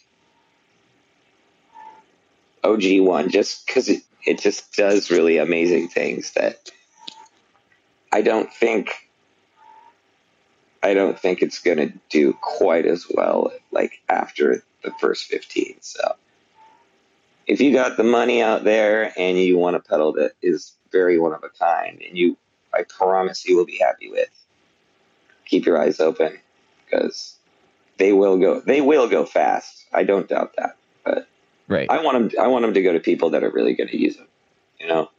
[2.63, 6.71] OG one, just because it, it just does really amazing things that
[8.11, 8.93] I don't think
[10.81, 15.77] I don't think it's going to do quite as well like after the first 15.
[15.81, 16.15] So
[17.47, 21.17] if you got the money out there and you want a pedal that is very
[21.17, 22.37] one of a kind and you
[22.73, 24.29] I promise you will be happy with
[25.45, 26.37] keep your eyes open
[26.85, 27.35] because
[27.97, 29.85] they will go they will go fast.
[29.93, 30.77] I don't doubt that.
[31.03, 31.27] But
[31.67, 31.89] Right.
[31.89, 33.97] I want them I want them to go to people that are really going to
[33.97, 34.27] use them,
[34.79, 35.09] you know.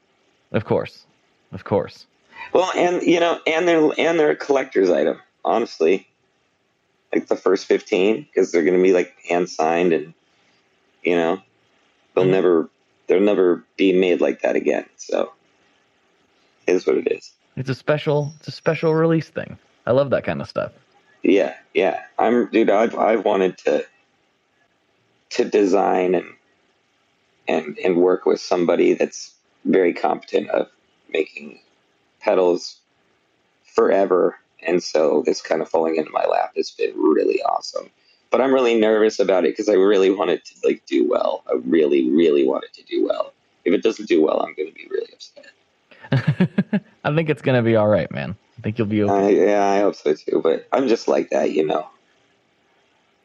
[0.52, 1.04] Of course.
[1.52, 2.06] Of course.
[2.52, 6.06] Well, and you know, and they're and they're a collector's item, honestly.
[7.12, 10.14] Like the first fifteen, because they're going to be like hand signed, and
[11.02, 11.42] you know,
[12.18, 12.70] they'll never
[13.06, 14.86] they'll never be made like that again.
[14.96, 15.32] So,
[16.66, 17.32] it is what it is.
[17.56, 19.58] It's a special it's a special release thing.
[19.86, 20.72] I love that kind of stuff.
[21.22, 22.02] Yeah, yeah.
[22.18, 22.70] I'm, dude.
[22.70, 23.84] I've I've wanted to
[25.30, 26.26] to design and
[27.46, 30.68] and and work with somebody that's very competent of
[31.12, 31.60] making
[32.20, 32.78] pedals
[33.64, 34.38] forever.
[34.66, 37.90] And so this kind of falling into my lap has been really awesome.
[38.30, 41.44] But I'm really nervous about it because I really want it to like do well.
[41.48, 43.32] I really, really want it to do well.
[43.64, 45.46] If it doesn't do well, I'm going to be really upset.
[47.04, 48.36] I think it's gonna be all right, man.
[48.58, 49.12] I think you'll be okay.
[49.12, 50.40] I, yeah, I hope so too.
[50.42, 51.88] But I'm just like that, you know.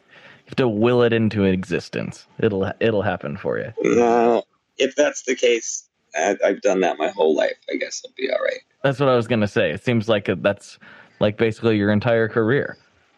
[0.05, 2.27] You have to will it into existence.
[2.39, 3.73] It'll it'll happen for you.
[3.81, 4.43] No,
[4.77, 7.57] if that's the case, I, I've done that my whole life.
[7.71, 8.59] I guess I'll be all right.
[8.83, 9.71] That's what I was gonna say.
[9.71, 10.77] It seems like that's
[11.19, 12.77] like basically your entire career.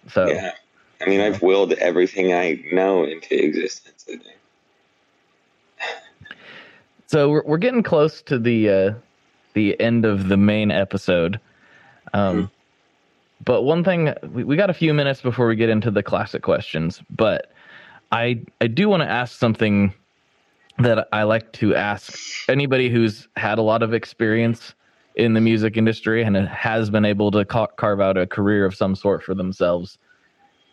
[0.09, 0.53] So Yeah.
[1.01, 4.05] I mean, I've willed everything I know into existence.
[7.07, 8.93] So we're we're getting close to the uh,
[9.53, 11.39] the end of the main episode.
[12.13, 12.49] Um,
[13.43, 16.41] but one thing we, we got a few minutes before we get into the classic
[16.41, 17.51] questions, but
[18.11, 19.93] I I do want to ask something
[20.79, 22.17] that I like to ask
[22.49, 24.73] anybody who's had a lot of experience
[25.15, 28.75] in the music industry and has been able to ca- carve out a career of
[28.75, 29.97] some sort for themselves.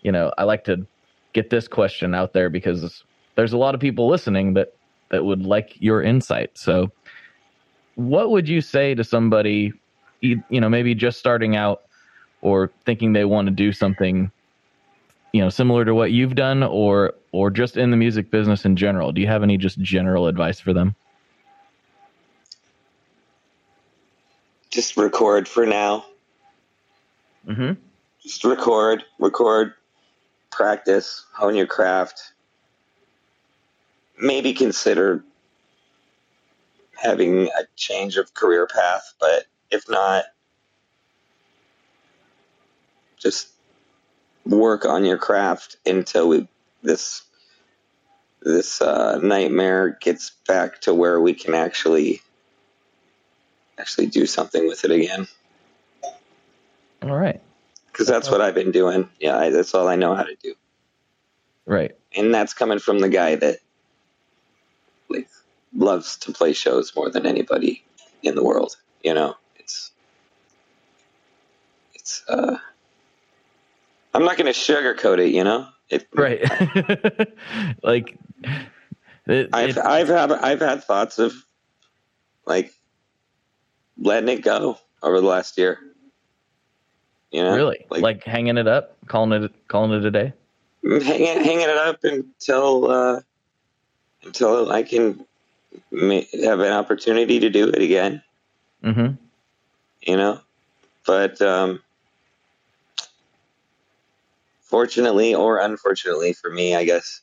[0.03, 0.87] You know, I like to
[1.33, 3.05] get this question out there because
[3.37, 4.75] there's a lot of people listening that
[5.11, 6.57] that would like your insight.
[6.59, 6.91] So,
[7.95, 9.73] what would you say to somebody,
[10.21, 11.83] you know, maybe just starting out
[12.41, 14.31] or thinking they want to do something,
[15.33, 18.77] you know, similar to what you've done, or or just in the music business in
[18.77, 19.13] general?
[19.13, 20.95] Do you have any just general advice for them?
[24.71, 26.07] Just record for now.
[27.47, 27.73] Mm-hmm.
[28.23, 29.75] Just record, record,
[30.53, 32.33] practice, hone your craft.
[34.19, 35.25] Maybe consider
[36.95, 40.25] having a change of career path, but if not,
[43.19, 43.49] just
[44.45, 46.49] work on your craft until we
[46.83, 47.23] this
[48.41, 52.21] this uh, nightmare gets back to where we can actually
[53.79, 55.27] actually do something with it again.
[57.03, 57.41] All right,
[57.93, 59.09] Because that's what I've been doing.
[59.21, 60.55] Yeah, I, that's all I know how to do,
[61.67, 61.95] right.
[62.17, 63.59] and that's coming from the guy that
[65.11, 65.29] like
[65.75, 67.85] loves to play shows more than anybody
[68.23, 68.77] in the world.
[69.03, 69.93] You know, it's
[71.95, 72.25] it's.
[72.29, 72.57] uh
[74.15, 75.31] I'm not going to sugarcoat it.
[75.35, 76.43] You know, it, Right.
[77.83, 78.19] like,
[79.27, 81.33] it, I've it- I've had I've had thoughts of
[82.47, 82.73] like
[83.99, 85.79] letting it go over the last year.
[87.33, 90.33] You know, really like, like, hanging it up, calling it calling it a day.
[90.85, 93.21] hanging hanging it up until uh,
[94.23, 95.25] until I can
[95.91, 98.23] have an opportunity to do it again.
[98.85, 99.15] Mm-hmm.
[100.03, 100.41] You know,
[101.07, 101.81] but um,
[104.61, 107.23] fortunately or unfortunately for me, I guess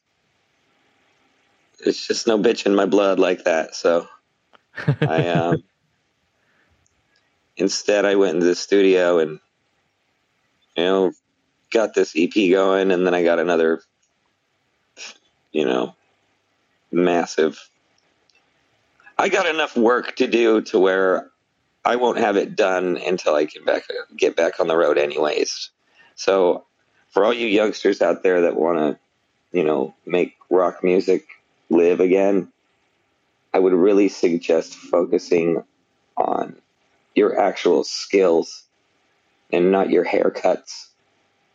[1.81, 3.75] it's just no bitch in my blood like that.
[3.75, 4.07] So.
[5.01, 5.63] I um,
[7.57, 9.39] instead I went into the studio and
[10.79, 11.11] you know
[11.71, 13.81] got this EP going, and then I got another
[15.51, 15.95] you know
[16.91, 17.69] massive.
[19.17, 21.29] I got enough work to do to where
[21.83, 23.83] I won't have it done until I can back
[24.15, 25.69] get back on the road, anyways.
[26.15, 26.65] So
[27.09, 31.27] for all you youngsters out there that want to, you know, make rock music
[31.69, 32.49] live again,
[33.53, 35.63] I would really suggest focusing
[36.15, 36.55] on
[37.15, 38.63] your actual skills
[39.51, 40.87] and not your haircuts,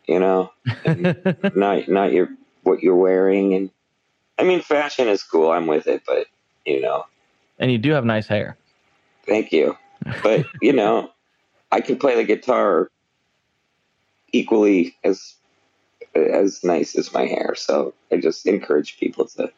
[0.06, 0.52] you know,
[1.54, 2.28] not not your
[2.62, 3.70] what you're wearing and
[4.38, 6.26] I mean fashion is cool, I'm with it, but
[6.64, 7.06] you know,
[7.58, 8.56] and you do have nice hair.
[9.26, 9.76] thank you.
[10.22, 11.10] But you know,
[11.70, 12.90] I can play the guitar
[14.32, 15.34] equally as
[16.14, 17.54] as nice as my hair.
[17.56, 19.50] So I just encourage people to.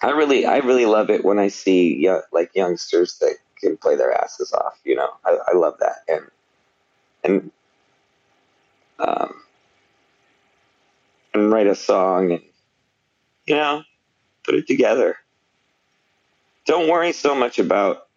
[0.00, 3.96] I really, I really love it when I see young, like youngsters that can play
[3.96, 4.78] their asses off.
[4.84, 6.22] You know, I, I love that, and
[7.28, 7.50] and
[8.98, 9.34] um,
[11.34, 12.42] and write a song and
[13.46, 13.82] you know
[14.44, 15.16] put it together.
[16.66, 18.08] Don't worry so much about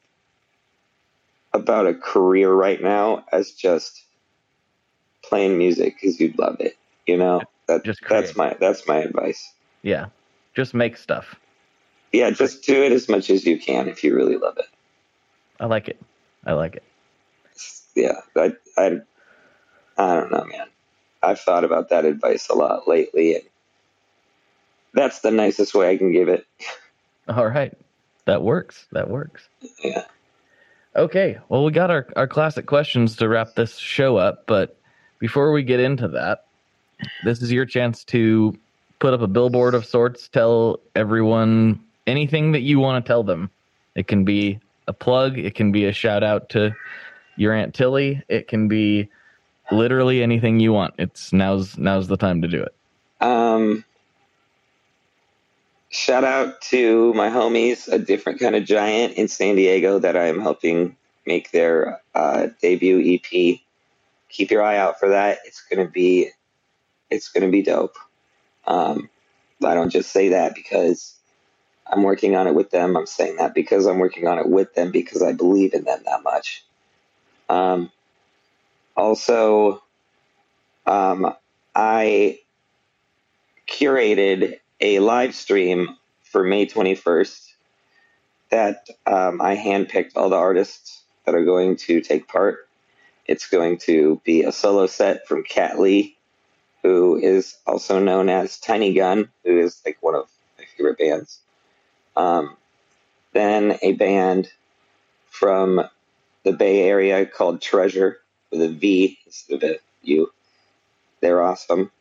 [1.54, 4.04] about a career right now as just
[5.24, 6.78] playing music because you'd love it.
[7.06, 9.54] You know, that that's my that's my advice.
[9.82, 10.08] Yeah.
[10.54, 11.36] Just make stuff.
[12.12, 14.66] Yeah, just do it as much as you can if you really love it.
[15.60, 16.00] I like it.
[16.46, 16.84] I like it.
[17.96, 19.02] Yeah, I I
[19.98, 20.68] I don't know, man.
[21.24, 23.44] I've thought about that advice a lot lately, and
[24.94, 26.46] that's the nicest way I can give it.
[27.28, 27.74] All right.
[28.26, 28.86] That works.
[28.92, 29.48] That works.
[29.84, 30.06] Yeah.
[30.96, 31.40] Okay.
[31.50, 34.46] Well, we got our, our classic questions to wrap this show up.
[34.48, 34.78] But
[35.20, 36.46] before we get into that,
[37.24, 38.58] this is your chance to
[39.00, 43.50] put up a billboard of sorts, tell everyone anything that you want to tell them.
[43.96, 46.76] It can be a plug, it can be a shout out to
[47.42, 49.10] your Aunt Tilly, it can be
[49.72, 50.94] literally anything you want.
[51.00, 52.76] It's now's now's the time to do it.
[53.20, 53.84] Um,
[55.90, 60.40] shout out to my homies, a different kind of giant in San Diego that I'm
[60.40, 63.60] helping make their uh, debut EP.
[64.30, 65.40] Keep your eye out for that.
[65.46, 66.30] It's gonna be,
[67.10, 67.96] it's gonna be dope.
[68.68, 69.10] Um,
[69.64, 71.16] I don't just say that because
[71.88, 72.96] I'm working on it with them.
[72.96, 76.02] I'm saying that because I'm working on it with them because I believe in them
[76.06, 76.64] that much.
[77.52, 77.92] Um,
[78.96, 79.84] also,
[80.86, 81.36] um,
[81.76, 82.40] I
[83.68, 87.52] curated a live stream for May 21st
[88.52, 92.70] that um, I handpicked all the artists that are going to take part.
[93.26, 96.18] It's going to be a solo set from Kat Lee,
[96.84, 101.42] who is also known as Tiny Gun, who is like one of my favorite bands.
[102.16, 102.56] Um,
[103.34, 104.50] then a band
[105.30, 105.82] from
[106.44, 108.20] the Bay Area called Treasure
[108.52, 109.78] with a V instead of.
[111.22, 111.92] They're awesome.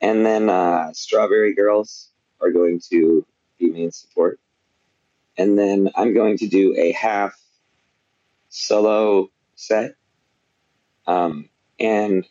[0.00, 2.10] And then uh, Strawberry Girls
[2.40, 3.26] are going to
[3.58, 4.38] be main support.
[5.36, 7.34] And then I'm going to do a half
[8.48, 9.96] solo set
[11.06, 11.48] um,
[11.78, 12.24] and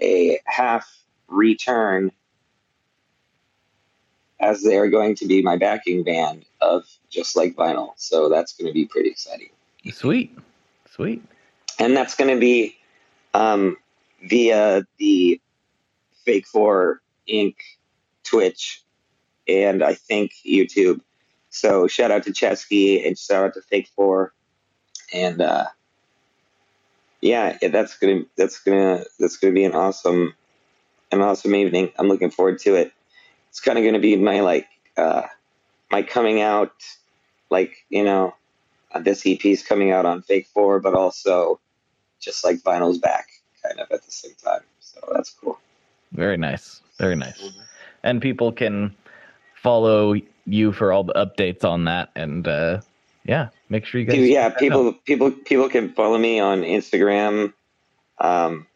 [0.00, 0.88] a half
[1.28, 2.12] return
[4.38, 7.92] as they are going to be my backing band of Just Like Vinyl.
[7.96, 9.50] So that's going to be pretty exciting
[9.92, 10.36] Sweet.
[10.90, 11.22] Sweet.
[11.78, 12.76] and that's going to be
[13.34, 13.76] um,
[14.28, 15.40] via the
[16.24, 17.56] Fake Four Inc.
[18.24, 18.82] Twitch
[19.48, 21.00] and I think YouTube.
[21.50, 24.32] So shout out to Ceschi and shout out to Fake Four,
[25.12, 25.66] and uh,
[27.20, 30.34] yeah, that's gonna that's gonna that's gonna be an awesome
[31.12, 31.92] an awesome evening.
[31.98, 32.92] I'm looking forward to it.
[33.48, 35.22] It's kind of gonna be my like uh,
[35.90, 36.72] my coming out,
[37.50, 38.34] like you know,
[38.92, 41.60] uh, this EP is coming out on Fake Four, but also
[42.20, 43.28] just like Vinyl's back,
[43.64, 44.60] kind of at the same time.
[44.80, 45.58] So that's cool.
[46.12, 46.80] Very nice.
[46.98, 47.42] Very nice.
[48.02, 48.94] And people can
[49.54, 50.14] follow
[50.46, 52.10] you for all the updates on that.
[52.16, 52.80] And uh,
[53.24, 54.18] yeah, make sure you guys.
[54.18, 54.58] yeah, check that out.
[54.58, 57.52] people people people can follow me on Instagram
[58.18, 58.66] um,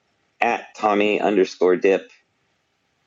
[0.41, 2.11] at Tommy underscore dip.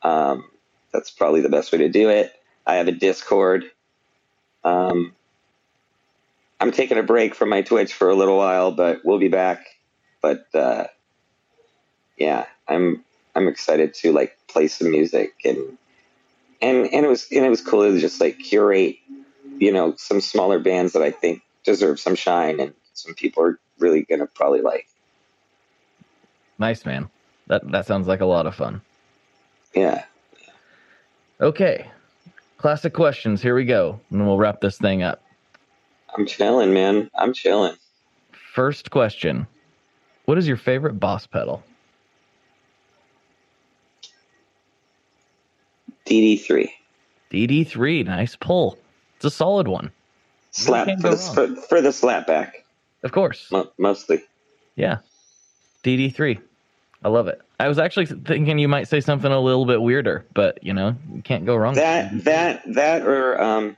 [0.01, 0.49] Um,
[0.91, 2.33] that's probably the best way to do it.
[2.65, 3.65] I have a Discord.
[4.63, 5.13] Um,
[6.59, 9.65] I'm taking a break from my Twitch for a little while, but we'll be back.
[10.21, 10.87] But uh,
[12.17, 13.03] yeah, I'm
[13.35, 15.77] I'm excited to like play some music and
[16.61, 18.97] and and it was and it was cool to just like curate,
[19.59, 23.59] you know, some smaller bands that I think deserve some shine and some people are
[23.77, 24.87] really gonna probably like.
[26.57, 27.09] Nice, man.
[27.45, 28.81] That that sounds like a lot of fun.
[29.75, 30.05] Yeah.
[31.39, 31.87] Okay,
[32.57, 33.43] classic questions.
[33.43, 35.21] Here we go, and we'll wrap this thing up.
[36.17, 37.09] I'm chilling, man.
[37.15, 37.75] I'm chilling.
[38.53, 39.45] First question:
[40.25, 41.63] What is your favorite boss pedal?
[46.07, 46.69] DD3.
[47.31, 48.05] DD3.
[48.05, 48.77] Nice pull.
[49.17, 49.91] It's a solid one.
[50.51, 52.51] Slap for the for, for the slapback
[53.03, 53.51] Of course.
[53.51, 54.23] mo- mostly.
[54.75, 54.99] Yeah.
[55.83, 56.41] DD3.
[57.03, 57.41] I love it.
[57.59, 60.95] I was actually thinking you might say something a little bit weirder, but you know,
[61.13, 61.75] you can't go wrong.
[61.75, 62.23] That DD3.
[62.23, 63.77] that that or um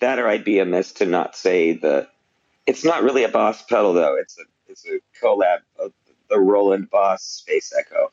[0.00, 2.08] that or I'd be amiss to not say the.
[2.66, 4.16] It's not really a Boss pedal though.
[4.16, 5.92] It's a it's a collab of
[6.28, 8.12] the Roland Boss Space Echo.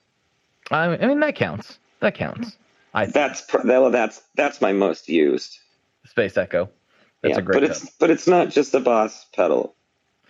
[0.72, 1.78] I I mean, that counts.
[2.00, 2.56] That counts.
[2.94, 5.60] I That's well, that's that's my most used.
[6.06, 6.70] Space Echo.
[7.22, 9.76] That's yeah, a great but it's but it's not just a Boss pedal.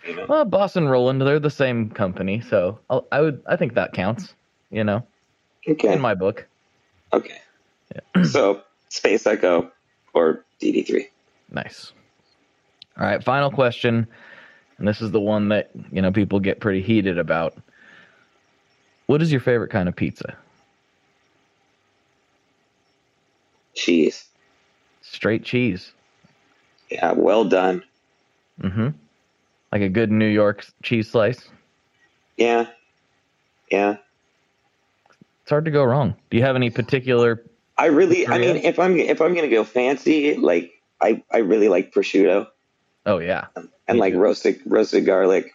[0.08, 0.26] You know?
[0.28, 3.94] Well, Boss and Roland, they're the same company, so I'll, I would I think that
[3.94, 4.34] counts.
[4.72, 5.06] You know,
[5.68, 5.94] Okay.
[5.94, 6.48] in my book.
[7.14, 7.38] okay.
[8.24, 9.72] so Space Echo
[10.14, 11.08] or DD3.
[11.56, 11.94] Nice.
[12.98, 14.06] All right, final question,
[14.78, 17.58] and this is the one that you know people get pretty heated about.
[19.08, 20.36] What is your favorite kind of pizza?
[23.74, 24.26] Cheese.
[25.02, 25.94] Straight cheese.
[26.90, 27.84] Yeah, well done.
[28.62, 28.90] Mm-hmm.
[29.72, 31.48] Like a good New York cheese slice.
[32.38, 32.68] Yeah.
[33.72, 33.98] Yeah.
[35.42, 36.16] It's hard to go wrong.
[36.30, 37.44] Do you have any particular?
[37.78, 41.70] I really I mean if I'm if I'm gonna go fancy, like I, I really
[41.70, 42.48] like prosciutto
[43.06, 44.20] Oh yeah, and Me like too.
[44.20, 45.54] roasted roasted garlic.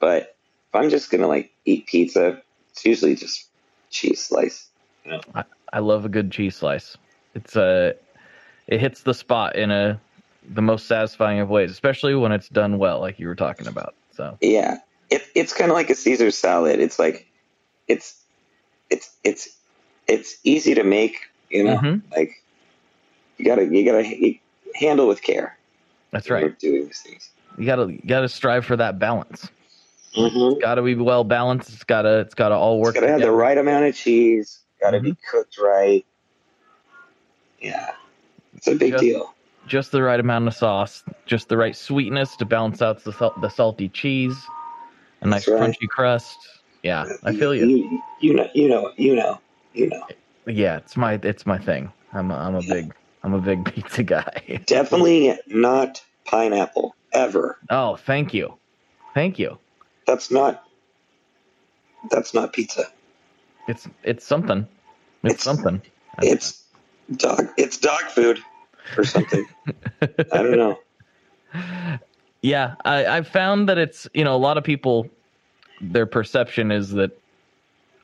[0.00, 0.36] But
[0.68, 2.40] if I'm just gonna like eat pizza,
[2.70, 3.48] it's usually just
[3.90, 4.68] cheese slice.
[5.34, 6.96] I I love a good cheese slice.
[7.34, 7.94] It's a,
[8.66, 10.00] it hits the spot in a,
[10.54, 13.94] the most satisfying of ways, especially when it's done well, like you were talking about.
[14.12, 14.78] So Yeah.
[15.10, 16.80] It, it's kind of like a Caesar salad.
[16.80, 17.26] It's like,
[17.86, 18.22] it's,
[18.90, 19.48] it's, it's,
[20.06, 21.18] it's easy to make,
[21.50, 22.02] you know, Mhm.
[22.14, 22.42] like
[23.36, 24.38] you gotta, you gotta
[24.74, 25.56] handle with care.
[26.10, 26.58] that's right.
[26.58, 27.30] Doing these things.
[27.56, 29.48] You gotta, you gotta strive for that balance.
[30.16, 30.60] Mm-hmm.
[30.60, 31.72] Got to be well balanced.
[31.72, 32.94] It's gotta, it's gotta all work.
[32.94, 34.60] It's gotta have the right amount of cheese.
[34.80, 35.36] Gotta be Mm-hmm.
[35.36, 36.04] cooked right.
[37.60, 37.90] Yeah.
[38.56, 39.34] It's a big Just- deal.
[39.66, 43.34] just the right amount of sauce, just the right sweetness to balance out the sal-
[43.40, 44.36] the salty cheese,
[45.20, 45.60] a nice right.
[45.60, 46.38] crunchy crust.
[46.82, 47.66] Yeah, I feel you.
[47.66, 49.40] You, you know, you know, you know,
[49.74, 50.06] you know.
[50.46, 51.92] Yeah, it's my, it's my thing.
[52.14, 54.60] I'm, a, I'm a big, I'm a big pizza guy.
[54.66, 57.58] Definitely not pineapple ever.
[57.70, 58.54] oh, thank you,
[59.14, 59.58] thank you.
[60.06, 60.64] That's not.
[62.10, 62.84] That's not pizza.
[63.66, 64.66] It's, it's something.
[65.24, 65.82] It's, It's- something.
[66.22, 66.62] It's
[67.16, 67.48] dog.
[67.56, 68.38] It's dog food
[68.96, 69.46] or something.
[70.02, 70.78] I don't know.
[72.42, 75.08] Yeah, I, I've found that it's you know a lot of people,
[75.80, 77.10] their perception is that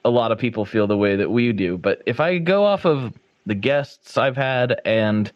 [0.04, 1.78] a lot of people feel the way that we do.
[1.78, 3.12] But if I go off of
[3.46, 5.30] the guests I've had and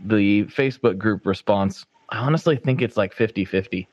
[0.00, 3.86] the Facebook group response, I honestly think it's like 50-50.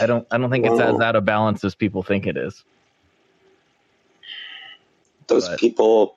[0.00, 2.64] I don't I don't think it's as out of balance as people think it is.
[5.28, 6.16] Those But- people.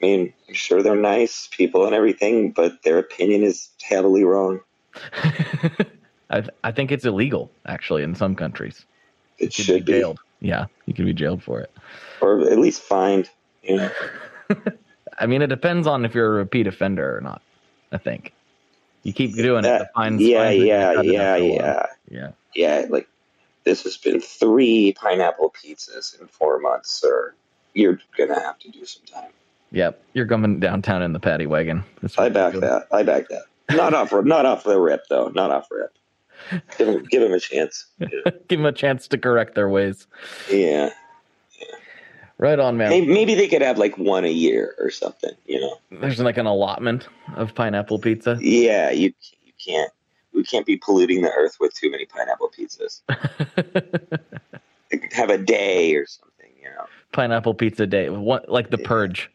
[0.00, 4.60] I mean, I'm sure they're nice people and everything, but their opinion is heavily wrong.
[6.30, 8.84] I I think it's illegal actually in some countries.
[9.38, 10.20] It You should be be, jailed.
[10.40, 11.72] Yeah, you could be jailed for it.
[12.20, 13.28] or at least fined.
[13.64, 13.90] You know,
[15.20, 17.42] I mean, it depends on if you're a repeat offender or not.
[17.90, 18.32] I think
[19.02, 19.78] you keep doing it.
[19.78, 21.64] The fines, yeah, yeah, it yeah, after a while.
[21.64, 22.30] yeah, yeah.
[22.54, 22.86] yeah.
[22.88, 23.08] Like
[23.64, 27.34] this has been three pineapple pizzas in four months, sir.
[27.74, 29.30] You're gonna have to do some time.
[29.70, 31.84] Yep, you're coming downtown in the paddy wagon.
[32.16, 32.88] I back that.
[32.92, 33.44] I back that.
[33.70, 34.12] Not off.
[34.12, 35.28] Not off the rip though.
[35.28, 35.92] Not off rip.
[36.78, 37.86] Give him, give him a chance.
[37.98, 40.06] Give them a chance to correct their ways.
[40.50, 40.90] Yeah.
[42.38, 42.90] Right on, man.
[42.90, 45.32] Maybe, maybe they could have like one a year or something.
[45.46, 45.76] You know.
[45.90, 48.38] There's like an allotment of pineapple pizza.
[48.40, 48.90] Yeah.
[48.90, 49.12] You
[49.44, 49.90] you can't.
[50.32, 53.00] We can't be polluting the earth with too many pineapple pizzas.
[55.12, 56.50] Have a day or something.
[56.62, 56.86] You know.
[57.12, 58.08] pineapple pizza day.
[58.08, 58.86] One, like the Yeah.
[58.86, 59.30] purge.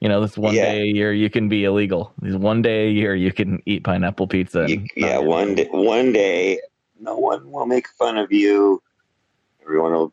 [0.00, 0.70] You know, this one Yeah.
[0.72, 2.12] day a year you can be illegal.
[2.22, 4.66] This one day a year you can eat pineapple pizza.
[4.68, 5.18] You, yeah.
[5.18, 5.66] One day.
[5.72, 6.60] One day.
[7.00, 8.80] No one will make fun of you.
[9.62, 10.12] Everyone will.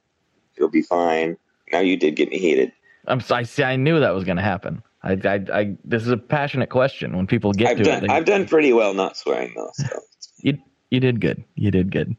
[0.55, 1.37] It'll be fine.
[1.75, 2.71] Now you did get me heated.
[3.05, 3.61] I'm I see.
[3.61, 4.81] I knew that was going to happen.
[5.03, 7.17] I, I, I, this is a passionate question.
[7.17, 7.97] When people get I've to done.
[8.05, 9.71] it, they- I've done pretty well not swearing though.
[9.73, 9.87] So.
[10.37, 10.57] you,
[10.89, 11.43] you did good.
[11.55, 12.15] You did good.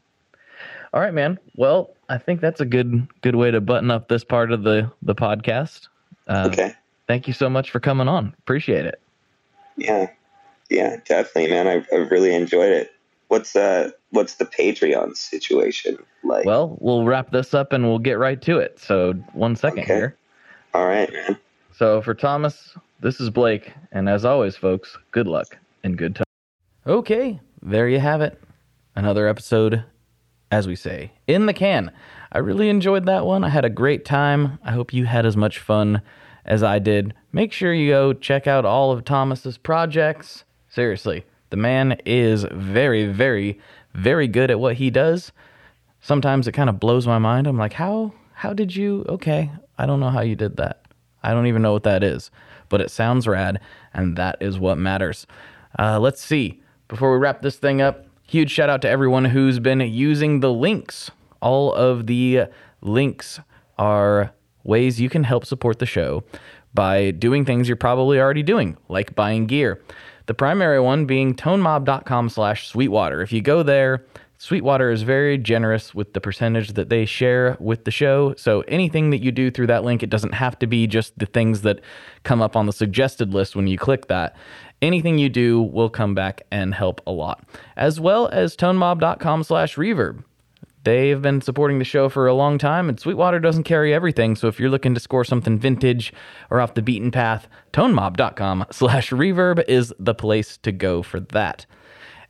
[0.93, 1.39] All right, man.
[1.55, 4.91] Well, I think that's a good, good way to button up this part of the
[5.01, 5.87] the podcast.
[6.27, 6.73] Uh, Okay.
[7.07, 8.33] Thank you so much for coming on.
[8.39, 9.01] Appreciate it.
[9.75, 10.07] Yeah,
[10.69, 11.65] yeah, definitely, man.
[11.67, 12.91] I've, I've really enjoyed it.
[13.29, 16.45] What's uh, what's the Patreon situation like?
[16.45, 18.79] Well, we'll wrap this up and we'll get right to it.
[18.79, 19.93] So, one second Okay.
[19.95, 20.17] here.
[20.73, 21.37] all right, man.
[21.73, 26.23] So for Thomas, this is Blake, and as always, folks, good luck and good time.
[26.87, 28.41] Okay, there you have it.
[28.95, 29.83] Another episode,
[30.49, 31.91] as we say, in the can.
[32.31, 33.43] I really enjoyed that one.
[33.43, 34.57] I had a great time.
[34.63, 36.01] I hope you had as much fun
[36.45, 37.13] as I did.
[37.31, 40.45] Make sure you go check out all of Thomas's projects.
[40.69, 43.59] Seriously, the man is very, very,
[43.93, 45.31] very good at what he does.
[46.01, 47.47] Sometimes it kind of blows my mind.
[47.47, 50.83] I'm like, how how did you okay, I don't know how you did that.
[51.23, 52.29] I don't even know what that is,
[52.69, 53.59] but it sounds rad,
[53.93, 55.25] and that is what matters.
[55.77, 56.61] Uh, let's see.
[56.87, 60.53] Before we wrap this thing up, huge shout out to everyone who's been using the
[60.53, 61.11] links.
[61.41, 62.43] All of the
[62.81, 63.39] links
[63.77, 64.33] are
[64.63, 66.23] ways you can help support the show
[66.73, 69.81] by doing things you're probably already doing, like buying gear.
[70.27, 73.21] The primary one being tonemob.com slash sweetwater.
[73.21, 74.05] If you go there,
[74.39, 78.35] Sweetwater is very generous with the percentage that they share with the show.
[78.35, 81.25] So anything that you do through that link, it doesn't have to be just the
[81.25, 81.79] things that
[82.23, 84.35] come up on the suggested list when you click that.
[84.79, 87.43] Anything you do will come back and help a lot.
[87.75, 90.23] As well as tonemob.com slash reverb.
[90.87, 94.37] They've been supporting the show for a long time, and Sweetwater doesn't carry everything.
[94.37, 96.13] So if you're looking to score something vintage
[96.49, 101.65] or off the beaten path, tonemob.com slash reverb is the place to go for that.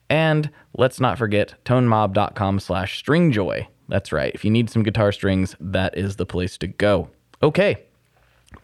[0.09, 3.67] And let's not forget tonemob.com slash stringjoy.
[3.89, 4.31] That's right.
[4.33, 7.11] If you need some guitar strings, that is the place to go.
[7.43, 7.83] Okay.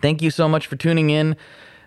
[0.01, 1.35] Thank you so much for tuning in.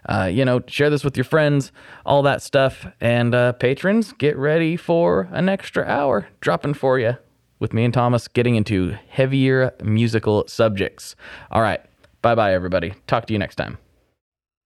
[0.08, 1.72] Uh, you know, share this with your friends,
[2.04, 2.86] all that stuff.
[3.00, 7.16] And uh, patrons, get ready for an extra hour dropping for you
[7.58, 11.16] with me and Thomas getting into heavier musical subjects.
[11.50, 11.80] All right.
[12.22, 12.94] Bye bye, everybody.
[13.06, 13.78] Talk to you next time.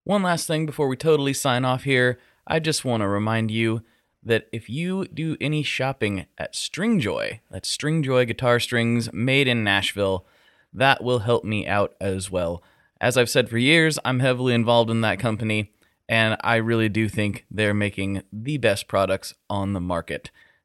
[0.04, 2.18] One last thing before we totally sign off here.
[2.46, 3.82] I just want to remind you
[4.22, 10.26] that if you do any shopping at Stringjoy, that's Stringjoy guitar strings made in Nashville,
[10.72, 12.62] that will help me out as well.
[13.00, 15.72] As I've said for years, I'm heavily involved in that company,
[16.08, 20.30] and I really do think they're making the best products on the market.